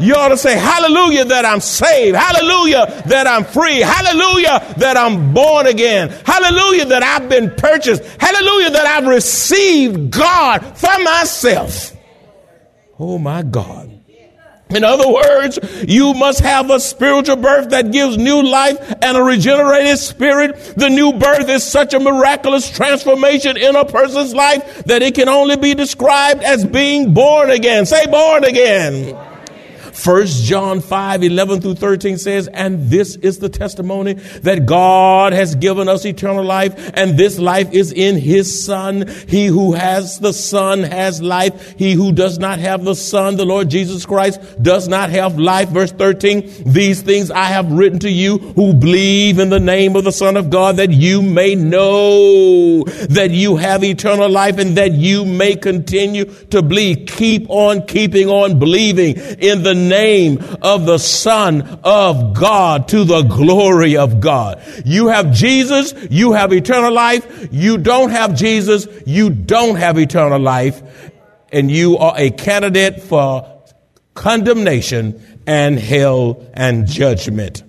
You 0.00 0.16
ought 0.16 0.28
to 0.28 0.36
say, 0.36 0.58
Hallelujah, 0.58 1.24
that 1.26 1.44
I'm 1.44 1.60
saved. 1.60 2.16
Hallelujah, 2.16 3.04
that 3.06 3.26
I'm 3.26 3.44
free. 3.44 3.80
Hallelujah, 3.80 4.74
that 4.78 4.96
I'm 4.96 5.32
born 5.32 5.66
again. 5.66 6.08
Hallelujah, 6.26 6.86
that 6.86 7.02
I've 7.02 7.28
been 7.28 7.50
purchased. 7.52 8.02
Hallelujah, 8.20 8.70
that 8.70 8.86
I've 8.86 9.06
received 9.06 10.10
God 10.10 10.58
for 10.76 10.98
myself. 11.02 11.92
Oh 12.98 13.18
my 13.18 13.42
God. 13.42 13.93
In 14.74 14.84
other 14.84 15.08
words, 15.08 15.58
you 15.86 16.14
must 16.14 16.40
have 16.40 16.70
a 16.70 16.80
spiritual 16.80 17.36
birth 17.36 17.70
that 17.70 17.92
gives 17.92 18.16
new 18.16 18.42
life 18.42 18.76
and 19.02 19.16
a 19.16 19.22
regenerated 19.22 19.98
spirit. 19.98 20.56
The 20.76 20.88
new 20.88 21.12
birth 21.12 21.48
is 21.48 21.62
such 21.62 21.94
a 21.94 22.00
miraculous 22.00 22.68
transformation 22.70 23.56
in 23.56 23.76
a 23.76 23.84
person's 23.84 24.34
life 24.34 24.84
that 24.84 25.02
it 25.02 25.14
can 25.14 25.28
only 25.28 25.56
be 25.56 25.74
described 25.74 26.42
as 26.42 26.64
being 26.64 27.14
born 27.14 27.50
again. 27.50 27.86
Say 27.86 28.06
born 28.06 28.44
again. 28.44 29.16
First 29.94 30.44
John 30.44 30.80
5, 30.80 31.22
11 31.22 31.60
through 31.60 31.76
13 31.76 32.18
says, 32.18 32.48
and 32.48 32.90
this 32.90 33.14
is 33.16 33.38
the 33.38 33.48
testimony 33.48 34.14
that 34.14 34.66
God 34.66 35.32
has 35.32 35.54
given 35.54 35.88
us 35.88 36.04
eternal 36.04 36.44
life 36.44 36.90
and 36.94 37.16
this 37.16 37.38
life 37.38 37.72
is 37.72 37.92
in 37.92 38.16
his 38.16 38.64
son. 38.64 39.06
He 39.28 39.46
who 39.46 39.72
has 39.72 40.18
the 40.18 40.32
son 40.32 40.82
has 40.82 41.22
life. 41.22 41.74
He 41.78 41.92
who 41.92 42.12
does 42.12 42.38
not 42.38 42.58
have 42.58 42.84
the 42.84 42.94
son, 42.94 43.36
the 43.36 43.46
Lord 43.46 43.70
Jesus 43.70 44.04
Christ, 44.04 44.40
does 44.60 44.88
not 44.88 45.10
have 45.10 45.38
life. 45.38 45.68
Verse 45.68 45.92
13, 45.92 46.64
these 46.66 47.02
things 47.02 47.30
I 47.30 47.44
have 47.44 47.70
written 47.70 48.00
to 48.00 48.10
you 48.10 48.38
who 48.38 48.74
believe 48.74 49.38
in 49.38 49.48
the 49.48 49.60
name 49.60 49.94
of 49.94 50.04
the 50.04 50.12
son 50.12 50.36
of 50.36 50.50
God 50.50 50.76
that 50.76 50.90
you 50.90 51.22
may 51.22 51.54
know 51.54 52.82
that 52.84 53.30
you 53.30 53.56
have 53.56 53.84
eternal 53.84 54.28
life 54.28 54.58
and 54.58 54.76
that 54.76 54.92
you 54.92 55.24
may 55.24 55.54
continue 55.54 56.24
to 56.24 56.62
believe. 56.62 57.06
Keep 57.06 57.48
on 57.48 57.86
keeping 57.86 58.28
on 58.28 58.58
believing 58.58 59.16
in 59.16 59.62
the 59.62 59.83
name 59.88 60.42
of 60.62 60.86
the 60.86 60.98
Son 60.98 61.62
of 61.84 62.34
God 62.34 62.88
to 62.88 63.04
the 63.04 63.22
glory 63.22 63.96
of 63.96 64.20
God. 64.20 64.62
You 64.84 65.08
have 65.08 65.32
Jesus, 65.32 65.94
you 66.10 66.32
have 66.32 66.52
eternal 66.52 66.92
life. 66.92 67.48
You 67.52 67.78
don't 67.78 68.10
have 68.10 68.34
Jesus, 68.34 68.86
you 69.06 69.30
don't 69.30 69.76
have 69.76 69.98
eternal 69.98 70.40
life. 70.40 70.82
And 71.52 71.70
you 71.70 71.98
are 71.98 72.14
a 72.16 72.30
candidate 72.30 73.02
for 73.02 73.62
condemnation 74.14 75.40
and 75.46 75.78
hell 75.78 76.44
and 76.54 76.86
judgment. 76.86 77.62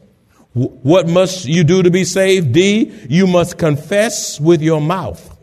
What 0.54 1.10
must 1.10 1.46
you 1.46 1.66
do 1.66 1.84
to 1.84 1.92
be 1.92 2.06
saved? 2.06 2.54
D, 2.54 2.92
you 3.10 3.28
must 3.28 3.58
confess 3.58 4.40
with 4.40 4.62
your 4.62 4.80
mouth 4.80 5.38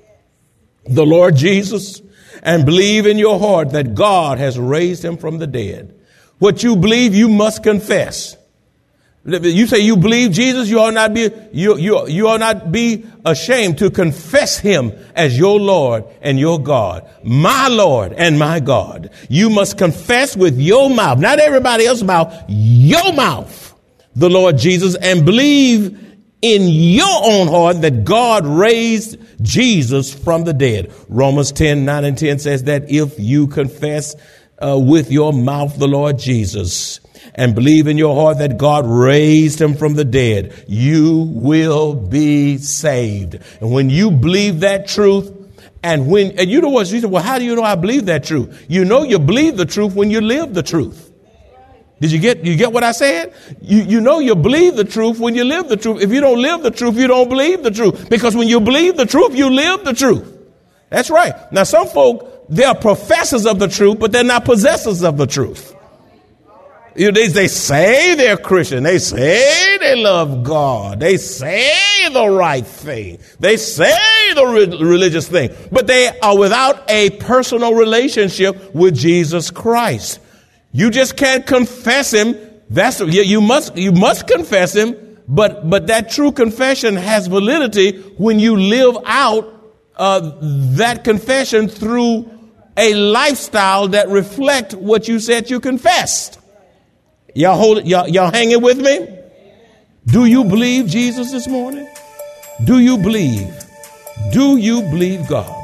the 0.86 1.04
Lord 1.04 1.36
Jesus 1.36 2.00
and 2.42 2.64
believe 2.64 3.06
in 3.06 3.18
your 3.18 3.38
heart 3.38 3.70
that 3.70 3.94
God 3.94 4.38
has 4.38 4.58
raised 4.58 5.04
him 5.04 5.16
from 5.18 5.38
the 5.38 5.46
dead. 5.46 5.98
What 6.42 6.64
you 6.64 6.74
believe, 6.74 7.14
you 7.14 7.28
must 7.28 7.62
confess. 7.62 8.36
You 9.24 9.68
say 9.68 9.78
you 9.78 9.96
believe 9.96 10.32
Jesus, 10.32 10.68
you 10.68 10.80
ought 10.80 10.92
not 10.92 11.14
be, 11.14 11.30
you, 11.52 11.78
you, 11.78 12.08
you 12.08 12.26
ought 12.26 12.40
not 12.40 12.72
be 12.72 13.06
ashamed 13.24 13.78
to 13.78 13.92
confess 13.92 14.58
him 14.58 14.90
as 15.14 15.38
your 15.38 15.60
Lord 15.60 16.04
and 16.20 16.40
your 16.40 16.60
God. 16.60 17.08
My 17.22 17.68
Lord 17.68 18.14
and 18.14 18.40
my 18.40 18.58
God. 18.58 19.10
You 19.28 19.50
must 19.50 19.78
confess 19.78 20.36
with 20.36 20.58
your 20.58 20.90
mouth, 20.90 21.20
not 21.20 21.38
everybody 21.38 21.86
else's 21.86 22.02
mouth, 22.02 22.34
your 22.48 23.12
mouth, 23.12 23.72
the 24.16 24.28
Lord 24.28 24.58
Jesus 24.58 24.96
and 24.96 25.24
believe 25.24 25.96
in 26.42 26.62
your 26.62 27.20
own 27.22 27.46
heart 27.46 27.82
that 27.82 28.04
God 28.04 28.44
raised 28.44 29.16
Jesus 29.42 30.12
from 30.12 30.42
the 30.42 30.52
dead. 30.52 30.92
Romans 31.08 31.52
10, 31.52 31.84
9 31.84 32.04
and 32.04 32.18
10 32.18 32.40
says 32.40 32.64
that 32.64 32.90
if 32.90 33.14
you 33.20 33.46
confess 33.46 34.16
uh, 34.62 34.78
with 34.78 35.10
your 35.10 35.32
mouth 35.32 35.78
the 35.78 35.88
Lord 35.88 36.18
Jesus 36.18 37.00
and 37.34 37.54
believe 37.54 37.86
in 37.86 37.98
your 37.98 38.14
heart 38.14 38.38
that 38.38 38.58
God 38.58 38.86
raised 38.86 39.60
him 39.60 39.74
from 39.74 39.94
the 39.94 40.04
dead, 40.04 40.64
you 40.68 41.28
will 41.32 41.94
be 41.94 42.58
saved. 42.58 43.38
And 43.60 43.72
when 43.72 43.90
you 43.90 44.10
believe 44.10 44.60
that 44.60 44.88
truth, 44.88 45.32
and 45.82 46.08
when, 46.08 46.38
and 46.38 46.50
you 46.50 46.60
know 46.60 46.68
what, 46.68 46.90
you 46.90 47.00
say, 47.00 47.06
well, 47.06 47.22
how 47.22 47.38
do 47.38 47.44
you 47.44 47.56
know 47.56 47.62
I 47.62 47.74
believe 47.74 48.06
that 48.06 48.24
truth? 48.24 48.66
You 48.68 48.84
know 48.84 49.02
you 49.02 49.18
believe 49.18 49.56
the 49.56 49.66
truth 49.66 49.94
when 49.94 50.10
you 50.10 50.20
live 50.20 50.54
the 50.54 50.62
truth. 50.62 51.10
Did 52.00 52.10
you 52.10 52.18
get 52.18 52.44
you 52.44 52.56
get 52.56 52.72
what 52.72 52.82
I 52.82 52.90
said? 52.90 53.32
You 53.60 53.80
you 53.82 54.00
know 54.00 54.18
you 54.18 54.34
believe 54.34 54.74
the 54.74 54.82
truth 54.82 55.20
when 55.20 55.36
you 55.36 55.44
live 55.44 55.68
the 55.68 55.76
truth. 55.76 56.02
If 56.02 56.10
you 56.10 56.20
don't 56.20 56.42
live 56.42 56.64
the 56.64 56.72
truth, 56.72 56.96
you 56.96 57.06
don't 57.06 57.28
believe 57.28 57.62
the 57.62 57.70
truth. 57.70 58.10
Because 58.10 58.34
when 58.34 58.48
you 58.48 58.58
believe 58.58 58.96
the 58.96 59.06
truth, 59.06 59.36
you 59.36 59.48
live 59.48 59.84
the 59.84 59.92
truth. 59.92 60.36
That's 60.90 61.10
right. 61.10 61.32
Now 61.52 61.62
some 61.62 61.86
folk 61.86 62.31
they're 62.48 62.74
professors 62.74 63.46
of 63.46 63.58
the 63.58 63.68
truth, 63.68 63.98
but 63.98 64.12
they're 64.12 64.24
not 64.24 64.44
possessors 64.44 65.02
of 65.02 65.16
the 65.16 65.26
truth. 65.26 65.74
You 66.94 67.06
know, 67.06 67.12
they, 67.12 67.28
they 67.28 67.48
say 67.48 68.14
they're 68.16 68.36
Christian. 68.36 68.82
They 68.82 68.98
say 68.98 69.78
they 69.78 69.96
love 69.96 70.42
God. 70.42 71.00
They 71.00 71.16
say 71.16 71.72
the 72.12 72.28
right 72.28 72.66
thing. 72.66 73.18
They 73.40 73.56
say 73.56 73.96
the 74.34 74.44
re- 74.44 74.86
religious 74.86 75.26
thing, 75.26 75.50
but 75.70 75.86
they 75.86 76.18
are 76.20 76.36
without 76.36 76.90
a 76.90 77.10
personal 77.10 77.74
relationship 77.74 78.74
with 78.74 78.94
Jesus 78.94 79.50
Christ. 79.50 80.20
You 80.72 80.90
just 80.90 81.16
can't 81.16 81.46
confess 81.46 82.12
him. 82.12 82.36
That's 82.68 83.00
you, 83.00 83.22
you 83.22 83.40
must 83.40 83.76
you 83.76 83.92
must 83.92 84.26
confess 84.26 84.74
him, 84.74 85.18
but 85.26 85.68
but 85.68 85.86
that 85.86 86.10
true 86.10 86.32
confession 86.32 86.96
has 86.96 87.26
validity 87.26 87.98
when 88.16 88.38
you 88.38 88.56
live 88.56 88.96
out 89.06 89.61
uh, 89.96 90.32
that 90.40 91.04
confession 91.04 91.68
through 91.68 92.30
a 92.76 92.94
lifestyle 92.94 93.88
that 93.88 94.08
reflect 94.08 94.74
what 94.74 95.08
you 95.08 95.18
said 95.18 95.50
you 95.50 95.60
confessed. 95.60 96.38
Y'all 97.34 97.56
hold 97.56 97.78
it, 97.78 97.86
y'all, 97.86 98.08
y'all 98.08 98.30
hanging 98.30 98.62
with 98.62 98.78
me? 98.78 99.08
Do 100.06 100.26
you 100.26 100.44
believe 100.44 100.86
Jesus 100.86 101.30
this 101.30 101.46
morning? 101.46 101.88
Do 102.64 102.78
you 102.78 102.98
believe? 102.98 103.54
Do 104.32 104.56
you 104.56 104.82
believe 104.82 105.28
God? 105.28 105.58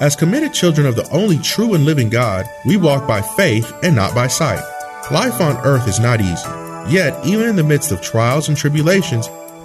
As 0.00 0.14
committed 0.14 0.52
children 0.52 0.86
of 0.86 0.94
the 0.94 1.08
only 1.10 1.38
true 1.38 1.74
and 1.74 1.86
living 1.86 2.10
God, 2.10 2.46
we 2.66 2.76
walk 2.76 3.08
by 3.08 3.22
faith 3.22 3.72
and 3.82 3.96
not 3.96 4.14
by 4.14 4.26
sight. 4.26 4.62
Life 5.10 5.40
on 5.40 5.56
earth 5.64 5.88
is 5.88 5.98
not 5.98 6.20
easy. 6.20 6.48
Yet, 6.92 7.26
even 7.26 7.48
in 7.48 7.56
the 7.56 7.64
midst 7.64 7.92
of 7.92 8.02
trials 8.02 8.48
and 8.48 8.56
tribulations, 8.56 9.28